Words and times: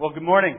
Well, 0.00 0.08
good 0.08 0.22
morning. 0.22 0.56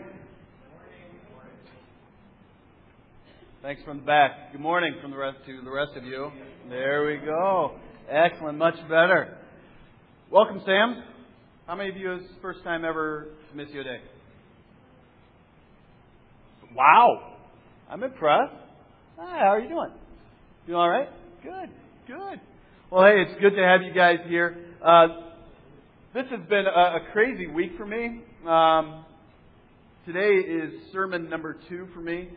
Thanks 3.63 3.81
from 3.83 4.01
the 4.01 4.05
back. 4.05 4.51
Good 4.51 4.61
morning 4.61 4.93
from 5.01 5.09
the 5.09 5.17
rest 5.17 5.37
to 5.47 5.61
the 5.63 5.71
rest 5.71 5.93
of 5.97 6.03
you. 6.03 6.29
There 6.69 7.07
we 7.07 7.17
go. 7.25 7.71
Excellent, 8.07 8.59
much 8.59 8.75
better. 8.83 9.39
Welcome, 10.29 10.61
Sam. 10.63 11.01
How 11.65 11.73
many 11.73 11.89
of 11.89 11.97
you 11.97 12.17
is 12.17 12.21
first 12.39 12.63
time 12.63 12.85
ever 12.85 13.29
miss 13.55 13.69
Missio 13.69 13.83
Dei? 13.83 14.01
Wow, 16.75 17.33
I'm 17.89 18.03
impressed. 18.03 18.53
Hi, 19.17 19.39
how 19.39 19.53
are 19.53 19.59
you 19.59 19.69
doing? 19.69 19.91
You 20.67 20.75
all 20.75 20.87
right? 20.87 21.09
Good, 21.41 21.69
good. 22.05 22.39
Well, 22.91 23.05
hey, 23.05 23.23
it's 23.27 23.41
good 23.41 23.55
to 23.55 23.63
have 23.63 23.81
you 23.81 23.91
guys 23.91 24.17
here. 24.27 24.55
Uh, 24.85 25.07
this 26.13 26.25
has 26.29 26.47
been 26.47 26.65
a, 26.67 26.97
a, 26.97 26.99
crazy 27.11 27.47
week 27.47 27.71
for 27.75 27.87
me. 27.87 28.21
Um, 28.45 29.05
today 30.05 30.33
is 30.33 30.73
sermon 30.91 31.29
number 31.29 31.57
two 31.69 31.87
for 31.93 31.99
me. 31.99 32.29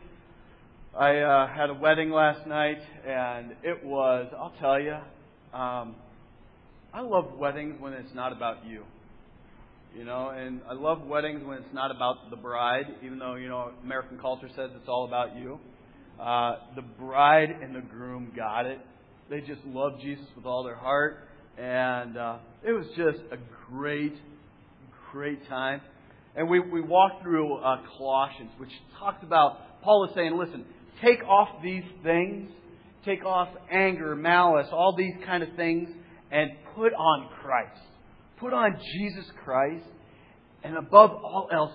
I 0.99 1.17
uh, 1.21 1.47
had 1.49 1.71
a 1.71 1.75
wedding 1.75 2.11
last 2.11 2.47
night, 2.47 2.77
and 3.07 3.53
it 3.63 3.83
was, 3.83 4.31
I'll 4.39 4.53
tell 4.61 4.79
you, 4.79 4.93
um, 5.59 5.95
I 6.93 7.01
love 7.01 7.39
weddings 7.39 7.81
when 7.81 7.95
it's 7.95 8.15
not 8.15 8.33
about 8.33 8.67
you. 8.67 8.83
You 9.97 10.05
know, 10.05 10.29
and 10.29 10.61
I 10.69 10.75
love 10.75 11.07
weddings 11.07 11.43
when 11.43 11.59
it's 11.59 11.73
not 11.73 11.91
about 11.91 12.29
the 12.29 12.37
bride, 12.37 12.85
even 13.03 13.19
though, 13.19 13.37
you 13.37 13.49
know, 13.49 13.71
American 13.83 14.19
culture 14.19 14.49
says 14.55 14.71
it's 14.75 14.89
all 14.89 15.07
about 15.07 15.35
you. 15.37 15.59
Uh, 16.21 16.57
the 16.77 16.83
bride 16.83 17.49
and 17.63 17.75
the 17.75 17.81
groom 17.81 18.31
got 18.37 18.67
it. 18.67 18.79
They 19.31 19.41
just 19.41 19.65
love 19.65 20.01
Jesus 20.03 20.27
with 20.37 20.45
all 20.45 20.65
their 20.65 20.77
heart. 20.77 21.29
And 21.57 22.19
uh, 22.19 22.39
it 22.63 22.73
was 22.73 22.87
just 22.89 23.21
a 23.33 23.39
great, 23.71 24.15
great 25.13 25.49
time. 25.49 25.81
And 26.37 26.49
we, 26.49 26.61
we 26.61 26.81
walked 26.81 27.23
through 27.23 27.57
uh, 27.57 27.83
Colossians, 27.97 28.51
which 28.59 28.73
talks 28.99 29.23
about, 29.23 29.83
Paul 29.83 30.07
is 30.09 30.15
saying, 30.15 30.37
listen, 30.37 30.65
take 31.03 31.23
off 31.25 31.63
these 31.63 31.85
things, 32.03 32.51
take 33.05 33.25
off 33.25 33.49
anger, 33.71 34.17
malice, 34.17 34.67
all 34.73 34.95
these 34.97 35.15
kind 35.25 35.43
of 35.43 35.51
things, 35.57 35.89
and 36.33 36.51
put 36.75 36.93
on 36.93 37.29
Christ. 37.41 37.81
Put 38.39 38.53
on 38.53 38.79
Jesus 38.95 39.25
Christ, 39.45 39.85
and 40.65 40.77
above 40.77 41.11
all 41.11 41.49
else, 41.53 41.73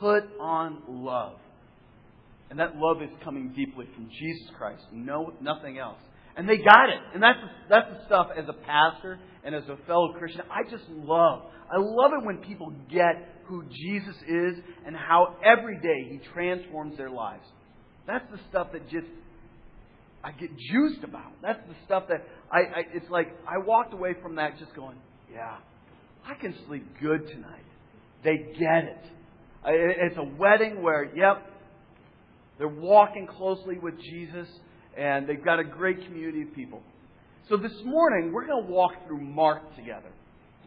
put 0.00 0.24
on 0.38 0.82
love. 0.86 1.38
And 2.50 2.58
that 2.58 2.76
love 2.76 3.02
is 3.02 3.08
coming 3.24 3.52
deeply 3.56 3.86
from 3.94 4.08
Jesus 4.10 4.50
Christ, 4.58 4.82
no 4.92 5.32
nothing 5.40 5.78
else. 5.78 5.98
And 6.36 6.48
they 6.48 6.58
got 6.58 6.90
it. 6.90 7.00
And 7.14 7.22
that's 7.22 7.38
that's 7.68 7.86
the 7.90 8.06
stuff 8.06 8.28
as 8.36 8.44
a 8.48 8.52
pastor 8.52 9.18
and 9.44 9.54
as 9.54 9.64
a 9.64 9.76
fellow 9.86 10.12
Christian 10.18 10.42
I 10.50 10.68
just 10.70 10.84
love. 10.88 11.42
I 11.70 11.78
love 11.78 12.12
it 12.20 12.26
when 12.26 12.38
people 12.38 12.72
get 12.90 13.42
who 13.46 13.64
Jesus 13.64 14.16
is 14.28 14.64
and 14.86 14.96
how 14.96 15.36
every 15.44 15.80
day 15.80 16.08
he 16.10 16.20
transforms 16.32 16.96
their 16.96 17.10
lives. 17.10 17.44
That's 18.06 18.24
the 18.30 18.38
stuff 18.50 18.68
that 18.72 18.88
just 18.88 19.06
I 20.22 20.32
get 20.32 20.50
juiced 20.56 21.04
about. 21.04 21.32
That's 21.42 21.60
the 21.68 21.74
stuff 21.84 22.04
that 22.08 22.26
I, 22.50 22.58
I 22.58 22.82
it's 22.94 23.08
like 23.10 23.28
I 23.46 23.64
walked 23.64 23.92
away 23.92 24.14
from 24.22 24.36
that 24.36 24.58
just 24.58 24.74
going, 24.74 24.96
yeah, 25.32 25.56
I 26.26 26.34
can 26.34 26.54
sleep 26.66 26.86
good 27.00 27.28
tonight. 27.28 27.64
They 28.24 28.38
get 28.58 28.84
it. 28.84 29.04
It's 29.66 30.16
a 30.16 30.24
wedding 30.38 30.82
where, 30.82 31.04
yep, 31.14 31.46
they're 32.58 32.68
walking 32.68 33.26
closely 33.26 33.78
with 33.78 33.94
Jesus 34.00 34.48
and 34.96 35.28
they've 35.28 35.44
got 35.44 35.58
a 35.58 35.64
great 35.64 36.04
community 36.04 36.42
of 36.42 36.54
people. 36.54 36.82
So 37.48 37.56
this 37.56 37.72
morning, 37.84 38.32
we're 38.32 38.46
going 38.46 38.64
to 38.64 38.72
walk 38.72 38.92
through 39.06 39.20
Mark 39.20 39.76
together. 39.76 40.10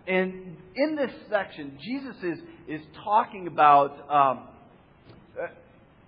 And 0.08 0.56
in 0.76 0.96
this 0.96 1.12
section, 1.30 1.78
Jesus 1.82 2.16
is, 2.24 2.40
is 2.68 2.82
talking 3.04 3.48
about, 3.48 3.92
um, 4.10 4.48
uh, 5.42 5.48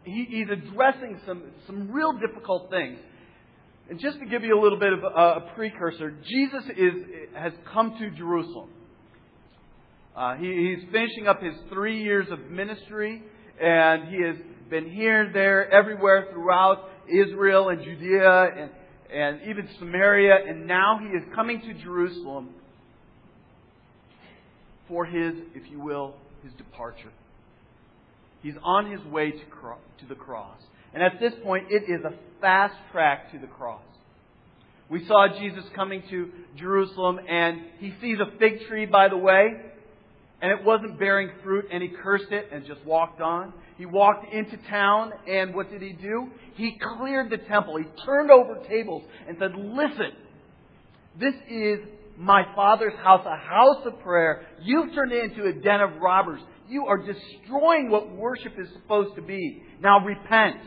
he, 0.04 0.26
he's 0.30 0.48
addressing 0.50 1.20
some, 1.26 1.44
some 1.66 1.92
real 1.92 2.14
difficult 2.14 2.70
things. 2.70 3.00
And 3.90 4.00
just 4.00 4.20
to 4.20 4.26
give 4.26 4.44
you 4.44 4.58
a 4.58 4.62
little 4.62 4.80
bit 4.80 4.94
of 4.94 5.00
a, 5.04 5.08
a 5.08 5.52
precursor, 5.56 6.12
Jesus 6.12 6.64
is, 6.78 6.94
has 7.36 7.54
come 7.74 7.98
to 8.00 8.12
Jerusalem. 8.12 8.70
Uh, 10.16 10.36
he, 10.36 10.76
he's 10.76 10.92
finishing 10.92 11.28
up 11.28 11.42
his 11.42 11.56
three 11.70 12.04
years 12.04 12.28
of 12.32 12.40
ministry, 12.52 13.24
and 13.60 14.08
he 14.08 14.24
has 14.24 14.36
been 14.70 14.90
here 14.90 15.32
there, 15.34 15.72
everywhere 15.74 16.28
throughout 16.32 16.90
Israel 17.10 17.70
and 17.70 17.84
Judea 17.84 18.50
and, 18.58 18.72
and 19.14 19.42
even 19.50 19.68
Samaria, 19.80 20.36
and 20.48 20.68
now 20.68 21.00
he 21.00 21.08
is 21.08 21.24
coming 21.34 21.62
to 21.62 21.74
Jerusalem 21.74 22.50
for 24.88 25.06
his, 25.06 25.34
if 25.56 25.70
you 25.72 25.80
will, 25.80 26.16
his 26.44 26.54
departure. 26.54 27.12
He's 28.42 28.56
on 28.64 28.92
his 28.92 29.02
way 29.12 29.32
to, 29.32 29.46
cro- 29.50 29.78
to 30.00 30.06
the 30.06 30.16
cross. 30.16 30.58
And 30.94 31.04
at 31.04 31.20
this 31.20 31.34
point, 31.44 31.68
it 31.70 31.84
is 31.84 32.04
a 32.04 32.14
fast 32.42 32.76
track 32.92 33.32
to 33.32 33.40
the 33.40 33.48
cross. 33.48 33.82
We 34.90 35.06
saw 35.06 35.28
Jesus 35.40 35.64
coming 35.76 36.02
to 36.10 36.32
Jerusalem, 36.56 37.20
and 37.30 37.62
he 37.80 37.94
sees 38.02 38.18
a 38.20 38.38
fig 38.40 38.68
tree 38.68 38.88
by 38.88 39.08
the 39.08 39.18
way, 39.18 39.62
and 40.42 40.52
it 40.52 40.64
wasn't 40.64 40.98
bearing 40.98 41.30
fruit, 41.44 41.66
and 41.72 41.84
he 41.84 41.90
cursed 41.90 42.32
it 42.32 42.50
and 42.52 42.66
just 42.66 42.84
walked 42.86 43.22
on. 43.22 43.54
He 43.78 43.86
walked 43.86 44.34
into 44.34 44.58
town, 44.70 45.12
and 45.28 45.54
what 45.54 45.70
did 45.70 45.82
he 45.82 45.94
do? 45.94 46.30
He 46.56 46.78
cleared 46.98 47.30
the 47.30 47.38
temple. 47.38 47.78
He 47.78 47.86
turned 48.06 48.32
over 48.32 48.56
tables 48.68 49.04
and 49.28 49.38
said, 49.40 49.52
Listen, 49.56 50.12
this 51.20 51.34
is 51.50 51.80
my 52.18 52.44
Father's 52.56 52.98
house, 53.04 53.26
a 53.26 53.38
house 53.38 53.86
of 53.86 54.00
prayer. 54.02 54.46
You've 54.62 54.94
turned 54.94 55.12
it 55.12 55.32
into 55.32 55.46
a 55.46 55.54
den 55.54 55.82
of 55.82 56.02
robbers. 56.02 56.42
You 56.68 56.86
are 56.86 56.98
destroying 56.98 57.90
what 57.90 58.12
worship 58.12 58.54
is 58.60 58.68
supposed 58.74 59.16
to 59.16 59.22
be. 59.22 59.64
Now 59.82 60.06
repent. 60.06 60.58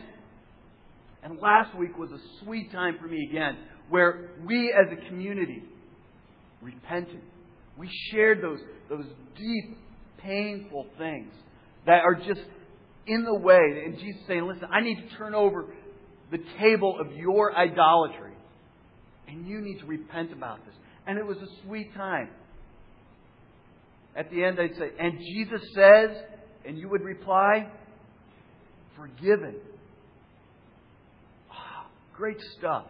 And 1.23 1.39
last 1.39 1.77
week 1.77 1.97
was 1.97 2.11
a 2.11 2.19
sweet 2.43 2.71
time 2.71 2.97
for 2.99 3.07
me 3.07 3.27
again, 3.29 3.57
where 3.89 4.31
we 4.45 4.73
as 4.73 4.91
a 4.91 5.07
community 5.07 5.63
repented. 6.61 7.21
We 7.77 7.89
shared 8.11 8.41
those, 8.41 8.59
those 8.89 9.05
deep, 9.35 9.77
painful 10.19 10.87
things 10.97 11.31
that 11.85 12.01
are 12.03 12.15
just 12.15 12.41
in 13.07 13.23
the 13.23 13.35
way. 13.35 13.83
And 13.85 13.97
Jesus 13.97 14.21
saying, 14.27 14.45
listen, 14.47 14.67
I 14.71 14.81
need 14.81 14.95
to 14.95 15.17
turn 15.17 15.35
over 15.35 15.65
the 16.31 16.39
table 16.59 16.97
of 16.99 17.11
your 17.13 17.55
idolatry. 17.55 18.33
And 19.27 19.47
you 19.47 19.61
need 19.61 19.79
to 19.79 19.85
repent 19.85 20.31
about 20.31 20.63
this. 20.65 20.75
And 21.07 21.17
it 21.17 21.25
was 21.25 21.37
a 21.37 21.65
sweet 21.65 21.93
time. 21.95 22.29
At 24.15 24.29
the 24.29 24.43
end, 24.43 24.59
I'd 24.59 24.75
say, 24.75 24.91
and 24.99 25.17
Jesus 25.19 25.61
says, 25.73 26.09
and 26.65 26.77
you 26.77 26.87
would 26.89 27.01
reply, 27.01 27.67
forgiven. 28.95 29.55
Oh, 31.51 31.87
great 32.15 32.39
stuff. 32.57 32.85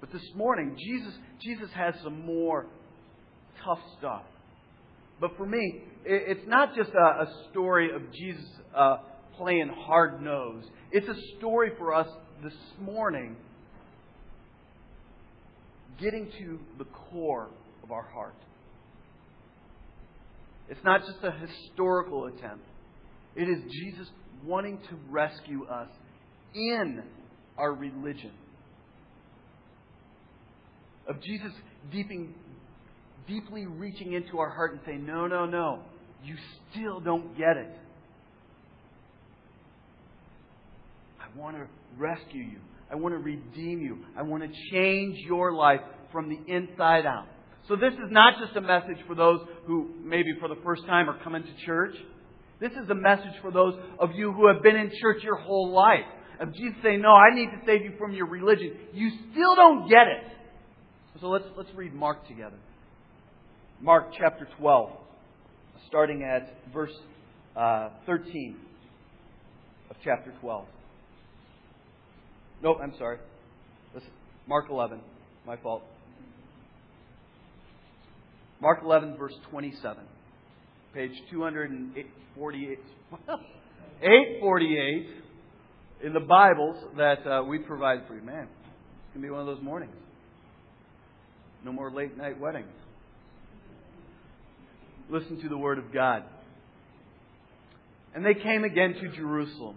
But 0.00 0.10
this 0.10 0.24
morning, 0.34 0.76
Jesus, 0.78 1.14
Jesus 1.42 1.70
has 1.74 1.94
some 2.02 2.24
more 2.24 2.66
tough 3.64 3.78
stuff. 3.98 4.22
But 5.20 5.36
for 5.36 5.46
me, 5.46 5.82
it's 6.04 6.46
not 6.46 6.74
just 6.74 6.90
a, 6.90 7.26
story 7.50 7.90
of 7.94 8.02
Jesus 8.12 8.44
uh, 8.76 8.96
playing 9.36 9.70
hard 9.86 10.20
nosed. 10.20 10.68
It's 10.90 11.08
a 11.08 11.38
story 11.38 11.70
for 11.78 11.94
us 11.94 12.08
this 12.42 12.54
morning 12.80 13.36
getting 16.00 16.30
to 16.38 16.58
the 16.78 16.84
core 16.84 17.48
of 17.82 17.90
our 17.92 18.02
heart. 18.02 18.34
It's 20.68 20.82
not 20.84 21.00
just 21.00 21.18
a 21.22 21.30
historical 21.30 22.26
attempt, 22.26 22.64
it 23.36 23.48
is 23.48 23.58
Jesus 23.70 24.08
wanting 24.44 24.78
to 24.90 24.96
rescue 25.10 25.64
us 25.66 25.88
in 26.54 27.02
our 27.56 27.72
religion. 27.72 28.32
Of 31.06 31.22
Jesus 31.22 31.52
deeping, 31.92 32.34
deeply 33.26 33.66
reaching 33.66 34.12
into 34.12 34.38
our 34.38 34.50
heart 34.50 34.72
and 34.72 34.80
saying, 34.86 35.06
No, 35.06 35.26
no, 35.26 35.46
no, 35.46 35.82
you 36.22 36.36
still 36.70 37.00
don't 37.00 37.36
get 37.36 37.56
it. 37.56 37.70
I 41.20 41.38
want 41.38 41.56
to 41.56 41.66
rescue 41.98 42.42
you. 42.42 42.58
I 42.90 42.96
want 42.96 43.14
to 43.14 43.18
redeem 43.18 43.80
you. 43.80 43.98
I 44.16 44.22
want 44.22 44.42
to 44.42 44.50
change 44.70 45.18
your 45.26 45.52
life 45.52 45.80
from 46.12 46.28
the 46.28 46.38
inside 46.52 47.06
out. 47.06 47.26
So 47.66 47.76
this 47.76 47.94
is 47.94 48.10
not 48.10 48.34
just 48.44 48.56
a 48.56 48.60
message 48.60 48.98
for 49.06 49.14
those 49.14 49.40
who 49.66 49.90
maybe 50.02 50.34
for 50.38 50.48
the 50.48 50.60
first 50.62 50.84
time 50.86 51.08
are 51.08 51.18
coming 51.24 51.42
to 51.42 51.66
church. 51.66 51.94
This 52.60 52.72
is 52.72 52.88
a 52.90 52.94
message 52.94 53.32
for 53.42 53.50
those 53.50 53.74
of 53.98 54.10
you 54.14 54.32
who 54.32 54.48
have 54.52 54.62
been 54.62 54.76
in 54.76 54.90
church 55.00 55.22
your 55.22 55.36
whole 55.36 55.72
life. 55.72 56.04
Of 56.40 56.52
Jesus 56.54 56.76
saying, 56.82 57.00
No, 57.00 57.10
I 57.10 57.34
need 57.34 57.46
to 57.46 57.60
save 57.64 57.82
you 57.82 57.92
from 57.98 58.12
your 58.12 58.26
religion. 58.26 58.76
You 58.92 59.10
still 59.30 59.54
don't 59.54 59.88
get 59.88 60.06
it. 60.08 60.32
So 61.20 61.28
let's 61.28 61.44
let's 61.56 61.70
read 61.74 61.94
Mark 61.94 62.26
together. 62.26 62.56
Mark 63.84 64.14
chapter 64.18 64.48
12, 64.58 64.90
starting 65.88 66.22
at 66.22 66.56
verse 66.72 66.94
uh, 67.54 67.90
13 68.06 68.56
of 69.90 69.96
chapter 70.02 70.32
12. 70.40 70.64
Nope, 72.62 72.78
I'm 72.82 72.94
sorry. 72.96 73.18
Listen, 73.94 74.08
Mark 74.48 74.70
11. 74.70 75.00
My 75.46 75.58
fault. 75.58 75.82
Mark 78.62 78.78
11, 78.82 79.18
verse 79.18 79.34
27. 79.50 80.02
page 80.94 81.12
248, 81.30 82.78
848 84.00 85.08
in 86.04 86.14
the 86.14 86.20
Bibles 86.20 86.82
that 86.96 87.26
uh, 87.30 87.42
we 87.44 87.58
provide 87.58 88.06
for 88.08 88.14
you. 88.14 88.22
Man, 88.22 88.44
it's 88.44 89.12
going 89.12 89.20
to 89.20 89.28
be 89.28 89.30
one 89.30 89.40
of 89.40 89.46
those 89.46 89.62
mornings. 89.62 89.92
No 91.62 91.70
more 91.70 91.90
late 91.90 92.16
night 92.16 92.40
weddings. 92.40 92.72
Listen 95.10 95.40
to 95.42 95.48
the 95.48 95.58
Word 95.58 95.78
of 95.78 95.92
God. 95.92 96.24
And 98.14 98.24
they 98.24 98.34
came 98.34 98.64
again 98.64 98.94
to 98.94 99.08
Jerusalem. 99.16 99.76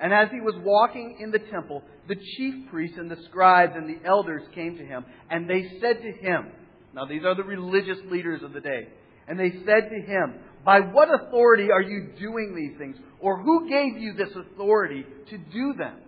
And 0.00 0.12
as 0.12 0.28
he 0.32 0.40
was 0.40 0.54
walking 0.64 1.18
in 1.20 1.30
the 1.30 1.38
temple, 1.38 1.82
the 2.08 2.16
chief 2.16 2.68
priests 2.70 2.98
and 2.98 3.08
the 3.08 3.22
scribes 3.28 3.74
and 3.76 3.88
the 3.88 4.04
elders 4.06 4.42
came 4.54 4.76
to 4.76 4.84
him, 4.84 5.04
and 5.30 5.48
they 5.48 5.78
said 5.80 6.02
to 6.02 6.12
him, 6.12 6.50
Now 6.92 7.04
these 7.04 7.24
are 7.24 7.36
the 7.36 7.44
religious 7.44 7.98
leaders 8.10 8.42
of 8.42 8.52
the 8.52 8.60
day. 8.60 8.88
And 9.28 9.38
they 9.38 9.50
said 9.64 9.88
to 9.90 10.00
him, 10.04 10.40
By 10.64 10.80
what 10.80 11.08
authority 11.08 11.70
are 11.70 11.80
you 11.80 12.10
doing 12.18 12.54
these 12.56 12.76
things? 12.78 12.96
Or 13.20 13.40
who 13.40 13.68
gave 13.68 13.96
you 13.96 14.14
this 14.14 14.34
authority 14.34 15.06
to 15.30 15.38
do 15.38 15.74
them? 15.78 15.98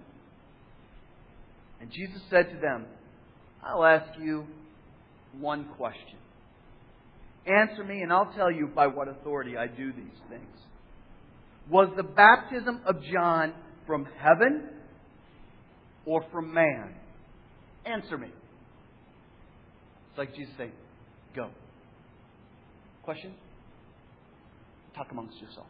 And 1.81 1.93
Jesus 1.93 2.21
said 2.31 2.51
to 2.51 2.59
them, 2.61 2.87
I'll 3.63 3.85
ask 3.85 4.19
you 4.19 4.47
one 5.39 5.67
question. 5.77 6.19
Answer 7.47 7.85
me, 7.85 8.01
and 8.01 8.13
I'll 8.13 8.33
tell 8.35 8.51
you 8.51 8.69
by 8.69 8.87
what 8.87 9.09
authority 9.09 9.57
I 9.57 9.67
do 9.67 9.93
these 9.93 10.19
things. 10.31 10.57
Was 11.71 11.91
the 11.97 12.03
baptism 12.03 12.81
of 12.87 13.03
John 13.13 13.53
from 13.87 14.07
heaven 14.19 14.69
or 16.07 16.25
from 16.33 16.53
man? 16.55 16.95
Answer 17.85 18.17
me. 18.17 18.29
It's 20.11 20.19
like 20.19 20.35
Jesus 20.35 20.55
saying, 20.57 20.73
Go. 21.37 21.51
Question? 23.03 23.35
Talk 24.97 25.09
amongst 25.11 25.39
yourself. 25.41 25.67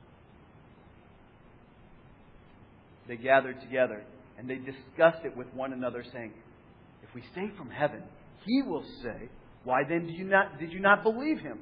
They 3.09 3.17
gathered 3.17 3.61
together 3.61 4.05
and 4.39 4.49
they 4.49 4.57
discussed 4.57 5.25
it 5.25 5.37
with 5.37 5.53
one 5.55 5.73
another, 5.73 6.05
saying, 6.13 6.33
If 7.03 7.15
we 7.15 7.23
say 7.35 7.51
from 7.57 7.71
heaven, 7.71 8.03
he 8.45 8.63
will 8.63 8.85
say, 9.03 9.29
Why 9.65 9.83
then 9.89 10.07
did 10.07 10.17
you 10.17 10.25
not, 10.25 10.59
did 10.59 10.73
you 10.73 10.81
not 10.81 11.03
believe 11.03 11.41
him? 11.41 11.59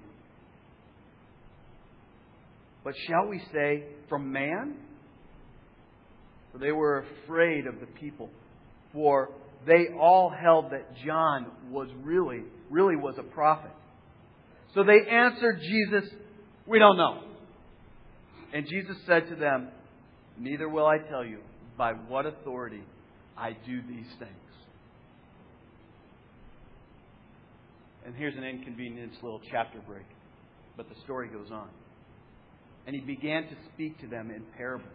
But 2.84 2.94
shall 3.08 3.28
we 3.28 3.40
say 3.52 3.84
from 4.08 4.32
man? 4.32 4.74
For 6.52 6.58
they 6.58 6.72
were 6.72 7.04
afraid 7.24 7.66
of 7.66 7.80
the 7.80 7.86
people, 7.86 8.28
for 8.92 9.30
they 9.66 9.86
all 9.98 10.28
held 10.30 10.72
that 10.72 10.96
John 11.04 11.46
was 11.70 11.88
really, 12.02 12.42
really 12.70 12.96
was 12.96 13.14
a 13.18 13.22
prophet. 13.22 13.70
So 14.74 14.82
they 14.84 15.08
answered 15.08 15.60
Jesus, 15.60 16.10
We 16.66 16.78
don't 16.78 16.96
know. 16.96 17.22
And 18.52 18.66
Jesus 18.66 18.96
said 19.06 19.28
to 19.28 19.36
them, 19.36 19.68
Neither 20.38 20.68
will 20.68 20.86
I 20.86 20.98
tell 20.98 21.24
you 21.24 21.38
by 21.78 21.92
what 21.92 22.26
authority 22.26 22.82
I 23.36 23.52
do 23.52 23.80
these 23.82 24.08
things. 24.18 24.51
And 28.04 28.14
here's 28.16 28.36
an 28.36 28.44
inconvenience 28.44 29.14
little 29.22 29.40
chapter 29.50 29.78
break, 29.86 30.06
but 30.76 30.88
the 30.88 30.94
story 31.04 31.28
goes 31.28 31.50
on. 31.52 31.68
And 32.86 32.96
he 32.96 33.02
began 33.02 33.44
to 33.44 33.56
speak 33.72 34.00
to 34.00 34.08
them 34.08 34.30
in 34.30 34.42
parables. 34.56 34.86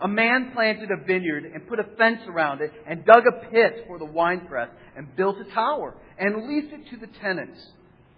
A 0.00 0.08
man 0.08 0.50
planted 0.54 0.90
a 0.90 1.04
vineyard 1.04 1.44
and 1.44 1.66
put 1.68 1.80
a 1.80 1.84
fence 1.96 2.20
around 2.28 2.60
it 2.60 2.72
and 2.86 3.04
dug 3.04 3.24
a 3.26 3.50
pit 3.50 3.84
for 3.86 3.98
the 3.98 4.04
winepress 4.04 4.68
and 4.96 5.14
built 5.16 5.36
a 5.38 5.54
tower 5.54 5.94
and 6.18 6.48
leased 6.48 6.72
it 6.72 6.90
to 6.90 6.96
the 6.96 7.12
tenants 7.20 7.60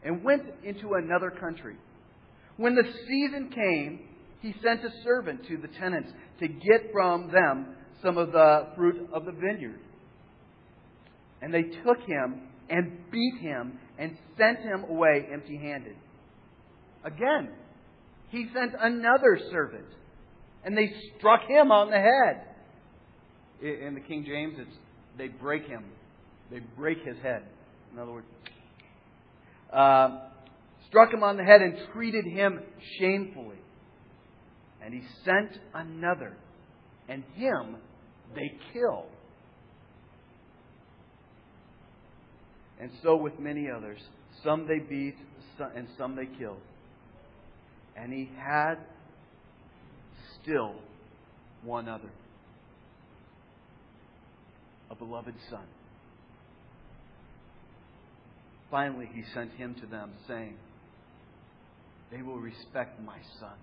and 0.04 0.22
went 0.22 0.42
into 0.62 0.94
another 0.94 1.30
country. 1.30 1.76
When 2.56 2.74
the 2.74 2.84
season 3.06 3.50
came, 3.54 4.00
he 4.40 4.54
sent 4.62 4.84
a 4.84 4.90
servant 5.04 5.46
to 5.48 5.56
the 5.56 5.68
tenants 5.68 6.10
to 6.40 6.48
get 6.48 6.92
from 6.92 7.30
them 7.32 7.74
some 8.02 8.18
of 8.18 8.32
the 8.32 8.68
fruit 8.76 9.08
of 9.12 9.24
the 9.24 9.32
vineyard. 9.32 9.80
And 11.42 11.52
they 11.52 11.62
took 11.62 11.98
him 12.06 12.42
and 12.70 13.10
beat 13.10 13.34
him 13.40 13.78
and 13.98 14.16
sent 14.38 14.60
him 14.60 14.84
away 14.88 15.26
empty 15.32 15.56
handed. 15.56 15.96
Again, 17.04 17.50
he 18.30 18.46
sent 18.54 18.72
another 18.80 19.38
servant, 19.50 19.86
and 20.64 20.76
they 20.76 20.90
struck 21.18 21.40
him 21.48 21.72
on 21.72 21.90
the 21.90 21.96
head. 21.96 22.46
In 23.60 23.94
the 23.94 24.00
King 24.00 24.24
James, 24.26 24.54
it's 24.58 24.76
they 25.18 25.28
break 25.28 25.66
him, 25.66 25.84
they 26.50 26.60
break 26.76 26.98
his 27.04 27.16
head. 27.22 27.42
In 27.92 27.98
other 27.98 28.12
words, 28.12 28.26
uh, 29.72 30.28
struck 30.88 31.12
him 31.12 31.22
on 31.22 31.36
the 31.36 31.44
head 31.44 31.60
and 31.60 31.76
treated 31.92 32.24
him 32.24 32.60
shamefully. 32.98 33.58
And 34.82 34.94
he 34.94 35.02
sent 35.24 35.58
another, 35.74 36.36
and 37.08 37.24
him 37.34 37.76
they 38.34 38.52
killed. 38.72 39.10
And 42.80 42.90
so 43.02 43.16
with 43.16 43.38
many 43.38 43.68
others. 43.70 43.98
Some 44.42 44.66
they 44.66 44.78
beat, 44.78 45.16
and 45.74 45.86
some 45.98 46.16
they 46.16 46.26
killed. 46.38 46.60
And 47.96 48.12
he 48.12 48.30
had 48.38 48.76
still 50.42 50.74
one 51.62 51.88
other 51.88 52.10
a 54.90 54.94
beloved 54.94 55.34
son. 55.48 55.64
Finally, 58.70 59.08
he 59.12 59.22
sent 59.34 59.52
him 59.52 59.74
to 59.80 59.86
them, 59.86 60.10
saying, 60.28 60.54
They 62.10 62.22
will 62.22 62.38
respect 62.38 63.00
my 63.00 63.18
son. 63.38 63.54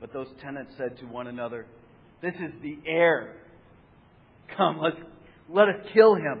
But 0.00 0.12
those 0.12 0.28
tenants 0.42 0.72
said 0.76 0.98
to 0.98 1.04
one 1.06 1.26
another, 1.26 1.66
This 2.20 2.34
is 2.34 2.52
the 2.62 2.78
heir. 2.86 3.36
Come, 4.56 4.80
let's, 4.80 4.96
let 5.48 5.68
us 5.68 5.86
kill 5.94 6.14
him, 6.14 6.40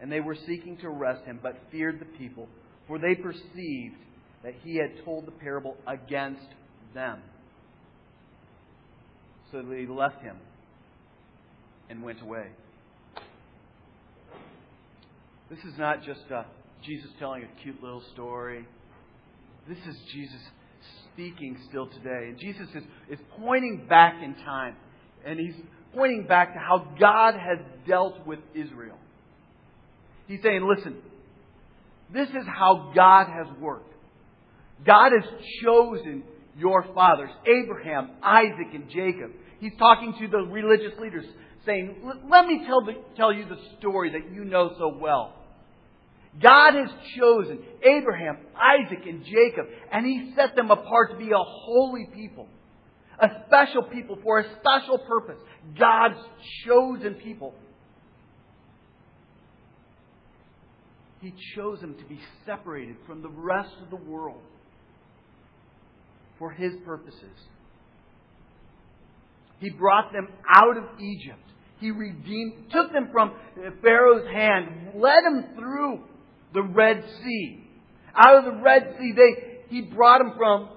And 0.00 0.10
they 0.10 0.20
were 0.20 0.36
seeking 0.46 0.76
to 0.78 0.86
arrest 0.86 1.24
him, 1.24 1.38
but 1.42 1.56
feared 1.70 2.00
the 2.00 2.18
people, 2.18 2.48
for 2.86 2.98
they 2.98 3.14
perceived 3.14 3.96
that 4.42 4.54
he 4.62 4.76
had 4.76 5.04
told 5.04 5.26
the 5.26 5.32
parable 5.32 5.76
against 5.86 6.46
them. 6.94 7.20
So 9.50 9.62
they 9.62 9.86
left 9.86 10.20
him 10.20 10.36
and 11.88 12.02
went 12.02 12.20
away. 12.20 12.48
This 15.48 15.58
is 15.60 15.78
not 15.78 16.02
just 16.02 16.22
uh, 16.34 16.42
Jesus 16.84 17.10
telling 17.18 17.44
a 17.44 17.62
cute 17.62 17.82
little 17.82 18.02
story. 18.12 18.66
This 19.68 19.78
is 19.88 19.96
Jesus 20.12 20.40
speaking 21.12 21.56
still 21.68 21.86
today. 21.86 22.28
And 22.28 22.38
Jesus 22.38 22.68
is, 22.74 22.82
is 23.10 23.18
pointing 23.38 23.86
back 23.88 24.22
in 24.22 24.34
time. 24.44 24.76
And 25.24 25.38
he's 25.38 25.54
pointing 25.94 26.26
back 26.26 26.52
to 26.54 26.58
how 26.58 26.94
God 27.00 27.34
has 27.34 27.58
dealt 27.86 28.26
with 28.26 28.40
Israel. 28.54 28.98
He's 30.26 30.40
saying, 30.42 30.66
listen, 30.66 30.96
this 32.12 32.28
is 32.28 32.46
how 32.46 32.92
God 32.94 33.26
has 33.26 33.46
worked. 33.60 33.92
God 34.86 35.12
has 35.12 35.30
chosen 35.62 36.24
your 36.56 36.84
fathers, 36.94 37.30
Abraham, 37.46 38.10
Isaac, 38.22 38.74
and 38.74 38.88
Jacob. 38.88 39.32
He's 39.60 39.72
talking 39.78 40.14
to 40.20 40.28
the 40.28 40.38
religious 40.38 40.98
leaders, 41.00 41.24
saying, 41.64 41.96
Let 42.30 42.46
me 42.46 42.64
tell, 42.66 42.84
the, 42.84 42.92
tell 43.16 43.32
you 43.32 43.46
the 43.46 43.58
story 43.78 44.10
that 44.10 44.32
you 44.32 44.44
know 44.44 44.74
so 44.78 44.96
well. 45.00 45.34
God 46.42 46.74
has 46.74 46.90
chosen 47.16 47.60
Abraham, 47.82 48.38
Isaac, 48.56 49.06
and 49.06 49.24
Jacob, 49.24 49.66
and 49.92 50.04
He 50.04 50.32
set 50.36 50.56
them 50.56 50.70
apart 50.70 51.12
to 51.12 51.16
be 51.16 51.30
a 51.30 51.38
holy 51.38 52.08
people, 52.12 52.48
a 53.18 53.28
special 53.46 53.84
people 53.84 54.18
for 54.22 54.40
a 54.40 54.44
special 54.60 54.98
purpose. 54.98 55.38
God's 55.78 56.18
chosen 56.66 57.14
people. 57.14 57.54
He 61.24 61.32
chose 61.56 61.80
them 61.80 61.94
to 61.94 62.04
be 62.04 62.20
separated 62.44 62.96
from 63.06 63.22
the 63.22 63.30
rest 63.30 63.70
of 63.82 63.88
the 63.88 63.96
world 63.96 64.42
for 66.38 66.50
His 66.50 66.74
purposes. 66.84 67.48
He 69.58 69.70
brought 69.70 70.12
them 70.12 70.28
out 70.46 70.76
of 70.76 71.00
Egypt. 71.00 71.40
He 71.80 71.90
redeemed, 71.90 72.70
took 72.70 72.92
them 72.92 73.08
from 73.10 73.32
Pharaoh's 73.82 74.30
hand, 74.30 74.92
led 74.96 75.24
them 75.24 75.56
through 75.56 76.00
the 76.52 76.62
Red 76.62 77.02
Sea. 77.22 77.70
Out 78.14 78.44
of 78.44 78.44
the 78.44 78.60
Red 78.60 78.94
Sea, 78.98 79.12
they, 79.16 79.74
he 79.74 79.80
brought 79.80 80.18
them 80.18 80.34
from 80.36 80.68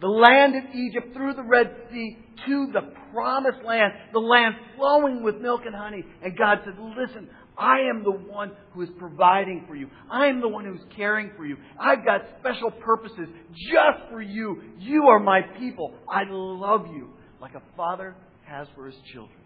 the 0.00 0.08
land 0.08 0.56
of 0.56 0.74
Egypt 0.74 1.12
through 1.12 1.34
the 1.34 1.42
Red 1.42 1.76
Sea 1.92 2.16
to 2.46 2.72
the 2.72 2.94
promised 3.12 3.62
land, 3.62 3.92
the 4.14 4.20
land 4.20 4.54
flowing 4.76 5.22
with 5.22 5.36
milk 5.36 5.62
and 5.66 5.74
honey. 5.74 6.02
And 6.22 6.34
God 6.38 6.60
said, 6.64 6.74
listen, 6.96 7.28
I 7.60 7.90
am 7.90 8.02
the 8.02 8.10
one 8.10 8.52
who 8.72 8.82
is 8.82 8.88
providing 8.98 9.64
for 9.68 9.76
you. 9.76 9.88
I 10.10 10.28
am 10.28 10.40
the 10.40 10.48
one 10.48 10.64
who's 10.64 10.80
caring 10.96 11.30
for 11.36 11.44
you. 11.44 11.56
I've 11.78 12.04
got 12.04 12.22
special 12.40 12.70
purposes 12.70 13.28
just 13.52 14.10
for 14.10 14.22
you. 14.22 14.62
You 14.78 15.08
are 15.08 15.20
my 15.20 15.42
people. 15.58 15.94
I 16.08 16.22
love 16.28 16.86
you 16.86 17.10
like 17.40 17.54
a 17.54 17.62
father 17.76 18.16
has 18.46 18.66
for 18.74 18.86
his 18.86 18.96
children. 19.12 19.38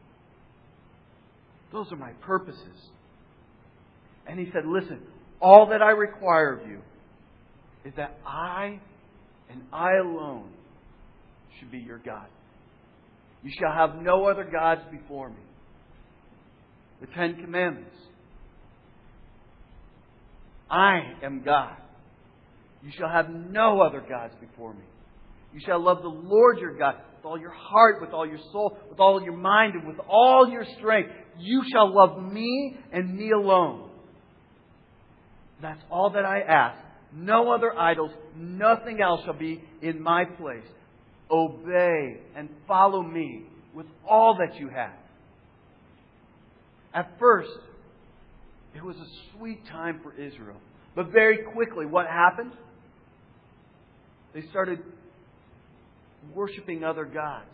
Those 1.73 1.90
are 1.90 1.97
my 1.97 2.12
purposes. 2.21 2.88
And 4.26 4.38
he 4.38 4.47
said, 4.52 4.62
listen, 4.64 5.00
all 5.40 5.66
that 5.71 5.83
I 5.83 5.90
require 5.90 6.52
of 6.52 6.68
you 6.68 6.80
is 7.85 7.92
that 7.97 8.16
I 8.25 8.80
and 9.50 9.62
I 9.73 9.97
alone 9.97 10.50
should 11.59 11.71
be 11.71 11.78
your 11.78 11.99
God. 11.99 12.26
You 13.42 13.50
shall 13.59 13.73
have 13.73 14.00
no 14.00 14.26
other 14.26 14.44
gods 14.44 14.83
before 14.90 15.28
me. 15.28 15.37
The 17.04 17.12
Ten 17.14 17.34
Commandments. 17.37 17.96
I 20.70 21.00
am 21.23 21.42
God. 21.44 21.76
You 22.82 22.90
shall 22.96 23.11
have 23.11 23.28
no 23.28 23.82
other 23.82 24.00
gods 24.00 24.32
before 24.40 24.73
me. 24.73 24.84
You 25.52 25.61
shall 25.66 25.80
love 25.80 26.00
the 26.00 26.08
Lord 26.08 26.58
your 26.58 26.75
God 26.78 26.94
with 27.16 27.26
all 27.26 27.38
your 27.38 27.52
heart, 27.52 28.00
with 28.00 28.11
all 28.11 28.26
your 28.26 28.38
soul, 28.52 28.78
with 28.88 29.00
all 29.00 29.23
your 29.23 29.37
mind, 29.37 29.75
and 29.75 29.87
with 29.87 29.99
all 30.08 30.49
your 30.49 30.64
strength. 30.78 31.11
You 31.38 31.62
shall 31.70 31.94
love 31.94 32.23
me 32.32 32.78
and 32.90 33.14
me 33.14 33.32
alone. 33.32 33.90
That's 35.61 35.82
all 35.90 36.11
that 36.11 36.25
I 36.25 36.40
ask. 36.40 36.78
No 37.12 37.52
other 37.52 37.78
idols, 37.78 38.12
nothing 38.34 39.02
else 39.02 39.20
shall 39.25 39.38
be 39.38 39.62
in 39.82 40.00
my 40.00 40.25
place. 40.25 40.66
Obey 41.30 42.20
and 42.34 42.49
follow 42.66 43.02
me 43.02 43.44
with 43.75 43.87
all 44.08 44.38
that 44.38 44.58
you 44.58 44.70
have. 44.70 45.03
At 46.95 47.19
first, 47.19 47.51
it 48.75 48.83
was 48.83 48.97
a 48.97 49.37
sweet 49.37 49.67
time 49.67 50.01
for 50.03 50.13
Israel. 50.15 50.61
But 50.95 51.11
very 51.11 51.39
quickly, 51.53 51.87
what 51.87 52.07
happened? 52.07 52.53
They 54.33 54.43
started 54.51 54.79
worshiping 56.35 56.85
other 56.85 57.05
gods, 57.05 57.51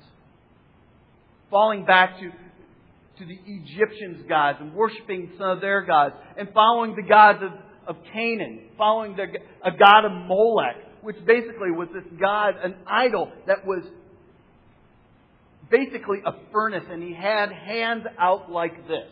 falling 1.51 1.85
back 1.85 2.19
to, 2.21 2.31
to 2.31 3.27
the 3.27 3.39
Egyptians' 3.47 4.25
gods 4.29 4.59
and 4.61 4.75
worshiping 4.75 5.33
some 5.39 5.51
of 5.51 5.61
their 5.61 5.83
gods, 5.83 6.15
and 6.39 6.49
following 6.53 6.95
the 6.95 7.03
gods 7.03 7.39
of, 7.43 7.97
of 7.97 8.03
Canaan, 8.13 8.69
following 8.79 9.17
the, 9.17 9.25
a 9.65 9.77
god 9.77 10.05
of 10.05 10.13
Molech, 10.27 10.77
which 11.03 11.17
basically 11.27 11.71
was 11.71 11.89
this 11.95 12.05
god, 12.21 12.55
an 12.63 12.77
idol 12.87 13.33
that 13.47 13.67
was 13.67 13.85
basically 15.71 16.19
a 16.27 16.33
furnace, 16.53 16.85
and 16.91 17.03
he 17.03 17.15
had 17.15 17.51
hands 17.51 18.05
out 18.19 18.51
like 18.51 18.87
this. 18.87 19.11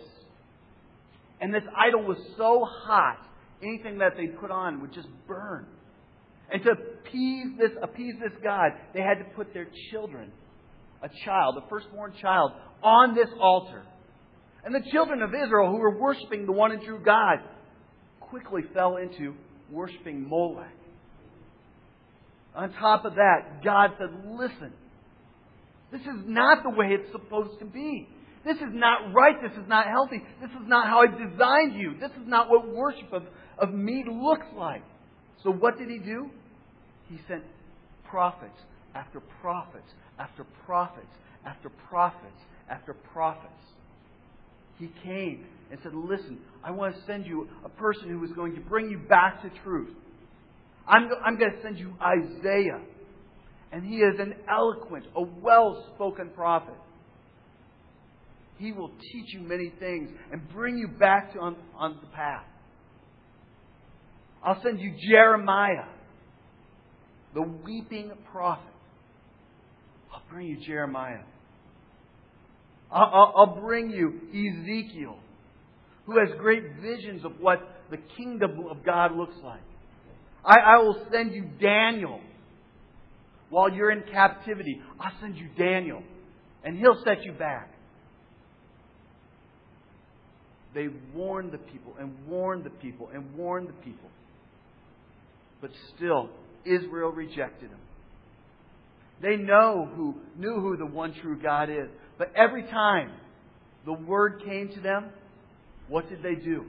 And 1.40 1.54
this 1.54 1.62
idol 1.76 2.04
was 2.04 2.18
so 2.36 2.64
hot, 2.86 3.26
anything 3.62 3.98
that 3.98 4.12
they 4.16 4.26
put 4.26 4.50
on 4.50 4.80
would 4.80 4.92
just 4.92 5.08
burn. 5.26 5.66
And 6.50 6.62
to 6.62 6.70
appease 6.70 7.58
this, 7.58 7.70
appease 7.82 8.14
this 8.20 8.32
God, 8.42 8.72
they 8.94 9.00
had 9.00 9.18
to 9.18 9.24
put 9.36 9.52
their 9.52 9.68
children, 9.90 10.32
a 11.02 11.08
child, 11.24 11.56
a 11.62 11.68
firstborn 11.68 12.14
child, 12.20 12.52
on 12.82 13.14
this 13.14 13.28
altar. 13.40 13.82
And 14.64 14.74
the 14.74 14.90
children 14.90 15.22
of 15.22 15.30
Israel, 15.30 15.70
who 15.70 15.78
were 15.78 15.98
worshiping 15.98 16.46
the 16.46 16.52
one 16.52 16.72
and 16.72 16.82
true 16.82 17.00
God, 17.04 17.38
quickly 18.20 18.62
fell 18.74 18.96
into 18.96 19.34
worshiping 19.70 20.28
Molech. 20.28 20.74
On 22.54 22.72
top 22.72 23.04
of 23.04 23.14
that, 23.14 23.62
God 23.62 23.90
said, 23.98 24.08
Listen, 24.26 24.72
this 25.92 26.00
is 26.00 26.24
not 26.26 26.62
the 26.62 26.70
way 26.70 26.88
it's 26.90 27.12
supposed 27.12 27.58
to 27.60 27.64
be. 27.64 28.08
This 28.48 28.56
is 28.56 28.72
not 28.72 29.12
right. 29.12 29.34
This 29.42 29.52
is 29.52 29.68
not 29.68 29.86
healthy. 29.86 30.22
This 30.40 30.50
is 30.50 30.66
not 30.66 30.86
how 30.86 31.02
I 31.02 31.06
designed 31.06 31.78
you. 31.78 31.92
This 32.00 32.12
is 32.12 32.26
not 32.26 32.48
what 32.48 32.66
worship 32.66 33.12
of, 33.12 33.24
of 33.58 33.74
me 33.74 34.04
looks 34.10 34.46
like. 34.56 34.82
So 35.44 35.50
what 35.52 35.76
did 35.76 35.90
he 35.90 35.98
do? 35.98 36.30
He 37.10 37.18
sent 37.28 37.42
prophets 38.08 38.58
after 38.94 39.20
prophets 39.42 39.88
after 40.18 40.44
prophets 40.64 41.12
after 41.44 41.68
prophets 41.90 42.40
after 42.70 42.94
prophets. 42.94 43.52
He 44.78 44.90
came 45.04 45.44
and 45.70 45.78
said, 45.82 45.92
Listen, 45.94 46.38
I 46.64 46.70
want 46.70 46.96
to 46.96 47.02
send 47.06 47.26
you 47.26 47.48
a 47.66 47.68
person 47.68 48.08
who 48.08 48.24
is 48.24 48.32
going 48.32 48.54
to 48.54 48.62
bring 48.62 48.88
you 48.88 48.98
back 48.98 49.42
to 49.42 49.50
truth. 49.62 49.94
I'm, 50.86 51.10
I'm 51.22 51.38
going 51.38 51.52
to 51.52 51.62
send 51.62 51.78
you 51.78 51.92
Isaiah. 52.00 52.80
And 53.72 53.84
he 53.84 53.96
is 53.96 54.18
an 54.18 54.32
eloquent, 54.50 55.04
a 55.14 55.20
well 55.20 55.84
spoken 55.94 56.30
prophet. 56.34 56.74
He 58.58 58.72
will 58.72 58.90
teach 59.12 59.32
you 59.32 59.40
many 59.40 59.72
things 59.78 60.10
and 60.32 60.48
bring 60.50 60.76
you 60.76 60.88
back 60.88 61.34
on, 61.40 61.56
on 61.76 61.98
the 62.00 62.08
path. 62.08 62.44
I'll 64.42 64.60
send 64.62 64.80
you 64.80 64.94
Jeremiah, 65.10 65.86
the 67.34 67.42
weeping 67.42 68.10
prophet. 68.32 68.64
I'll 70.12 70.22
bring 70.30 70.46
you 70.46 70.58
Jeremiah. 70.64 71.22
I'll, 72.90 73.32
I'll 73.36 73.60
bring 73.60 73.90
you 73.90 74.20
Ezekiel, 74.30 75.18
who 76.06 76.18
has 76.18 76.28
great 76.38 76.62
visions 76.80 77.24
of 77.24 77.32
what 77.40 77.58
the 77.90 77.98
kingdom 78.16 78.66
of 78.70 78.84
God 78.84 79.16
looks 79.16 79.36
like. 79.44 79.60
I, 80.44 80.56
I 80.58 80.78
will 80.78 81.06
send 81.12 81.32
you 81.32 81.44
Daniel. 81.60 82.20
While 83.50 83.72
you're 83.72 83.90
in 83.90 84.02
captivity, 84.10 84.80
I'll 85.00 85.12
send 85.20 85.36
you 85.36 85.48
Daniel, 85.56 86.02
and 86.64 86.76
he'll 86.78 87.02
set 87.04 87.24
you 87.24 87.32
back. 87.32 87.72
They 90.78 90.86
warned 91.12 91.50
the 91.50 91.58
people 91.58 91.94
and 91.98 92.12
warned 92.28 92.62
the 92.62 92.70
people 92.70 93.10
and 93.12 93.34
warned 93.34 93.68
the 93.68 93.72
people. 93.72 94.08
But 95.60 95.72
still, 95.96 96.30
Israel 96.64 97.10
rejected 97.10 97.70
him. 97.70 97.80
They 99.20 99.34
know 99.34 99.90
who 99.92 100.14
knew 100.36 100.60
who 100.60 100.76
the 100.76 100.86
one 100.86 101.14
true 101.20 101.36
God 101.36 101.68
is. 101.68 101.88
But 102.16 102.30
every 102.36 102.62
time 102.62 103.10
the 103.86 103.92
word 103.92 104.44
came 104.46 104.68
to 104.68 104.80
them, 104.80 105.06
what 105.88 106.08
did 106.08 106.22
they 106.22 106.36
do? 106.36 106.64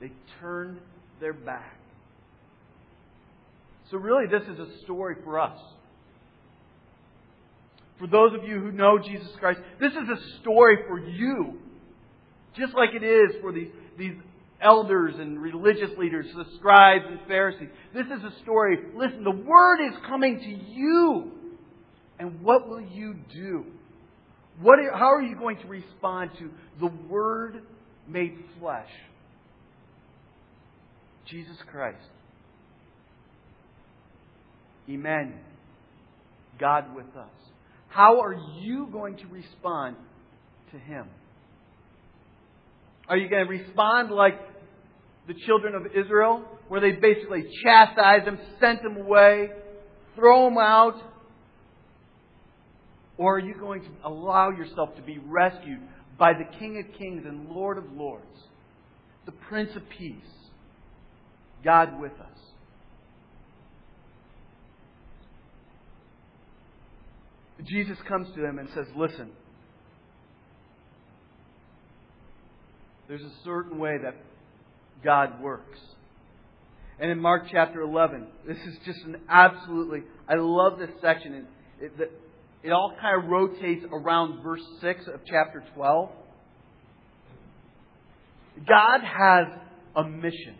They 0.00 0.10
turned 0.40 0.78
their 1.20 1.34
back. 1.34 1.78
So, 3.90 3.98
really, 3.98 4.28
this 4.30 4.48
is 4.48 4.58
a 4.58 4.78
story 4.84 5.16
for 5.24 5.38
us. 5.38 5.58
For 7.98 8.06
those 8.06 8.32
of 8.32 8.48
you 8.48 8.58
who 8.60 8.72
know 8.72 8.98
Jesus 8.98 9.28
Christ, 9.38 9.60
this 9.78 9.92
is 9.92 10.08
a 10.08 10.40
story 10.40 10.78
for 10.88 10.98
you. 10.98 11.58
Just 12.58 12.74
like 12.74 12.90
it 12.94 13.04
is 13.04 13.40
for 13.40 13.52
these, 13.52 13.68
these 13.98 14.14
elders 14.60 15.14
and 15.18 15.40
religious 15.40 15.90
leaders, 15.98 16.26
the 16.34 16.44
scribes 16.58 17.04
and 17.08 17.20
Pharisees. 17.28 17.68
This 17.94 18.06
is 18.06 18.24
a 18.24 18.42
story. 18.42 18.78
Listen, 18.96 19.24
the 19.24 19.30
word 19.30 19.78
is 19.86 19.94
coming 20.06 20.38
to 20.38 20.72
you. 20.72 21.32
And 22.18 22.42
what 22.42 22.68
will 22.68 22.80
you 22.80 23.14
do? 23.32 23.64
What 24.60 24.80
are, 24.80 24.92
how 24.92 25.12
are 25.14 25.22
you 25.22 25.36
going 25.36 25.58
to 25.58 25.68
respond 25.68 26.32
to 26.40 26.50
the 26.80 26.92
word 27.08 27.62
made 28.08 28.36
flesh? 28.58 28.88
Jesus 31.26 31.56
Christ. 31.70 31.98
Emmanuel. 34.88 35.38
God 36.58 36.94
with 36.96 37.14
us. 37.16 37.30
How 37.88 38.20
are 38.20 38.34
you 38.60 38.88
going 38.90 39.16
to 39.18 39.26
respond 39.28 39.96
to 40.72 40.78
Him? 40.78 41.06
Are 43.08 43.16
you 43.16 43.28
going 43.28 43.46
to 43.46 43.50
respond 43.50 44.10
like 44.10 44.38
the 45.26 45.34
children 45.46 45.74
of 45.74 45.86
Israel, 45.86 46.44
where 46.68 46.80
they 46.80 46.92
basically 46.92 47.44
chastised 47.62 48.26
them, 48.26 48.38
sent 48.60 48.82
them 48.82 48.96
away, 48.96 49.50
throw 50.14 50.44
them 50.44 50.58
out? 50.58 51.00
Or 53.16 53.36
are 53.36 53.40
you 53.40 53.54
going 53.58 53.82
to 53.82 53.88
allow 54.04 54.50
yourself 54.50 54.94
to 54.96 55.02
be 55.02 55.18
rescued 55.18 55.80
by 56.18 56.32
the 56.32 56.58
King 56.58 56.78
of 56.78 56.98
Kings 56.98 57.24
and 57.26 57.48
Lord 57.48 57.78
of 57.78 57.90
Lords, 57.92 58.24
the 59.26 59.32
Prince 59.32 59.74
of 59.74 59.82
Peace, 59.88 60.14
God 61.64 62.00
with 62.00 62.12
us? 62.12 62.38
Jesus 67.64 67.98
comes 68.06 68.28
to 68.34 68.40
them 68.40 68.58
and 68.58 68.68
says, 68.74 68.86
Listen, 68.96 69.30
There's 73.08 73.22
a 73.22 73.32
certain 73.42 73.78
way 73.78 73.96
that 74.02 74.14
God 75.02 75.40
works. 75.40 75.78
And 77.00 77.10
in 77.10 77.18
Mark 77.20 77.44
chapter 77.50 77.80
11, 77.80 78.26
this 78.46 78.58
is 78.58 78.76
just 78.84 78.98
an 79.04 79.16
absolutely, 79.30 80.00
I 80.28 80.34
love 80.36 80.78
this 80.78 80.90
section. 81.00 81.46
It, 81.80 81.92
it, 81.98 82.12
it 82.64 82.70
all 82.70 82.94
kind 83.00 83.22
of 83.22 83.30
rotates 83.30 83.86
around 83.90 84.42
verse 84.42 84.60
6 84.82 85.06
of 85.06 85.20
chapter 85.26 85.64
12. 85.74 86.10
God 88.68 89.00
has 89.00 89.46
a 89.96 90.04
mission. 90.04 90.56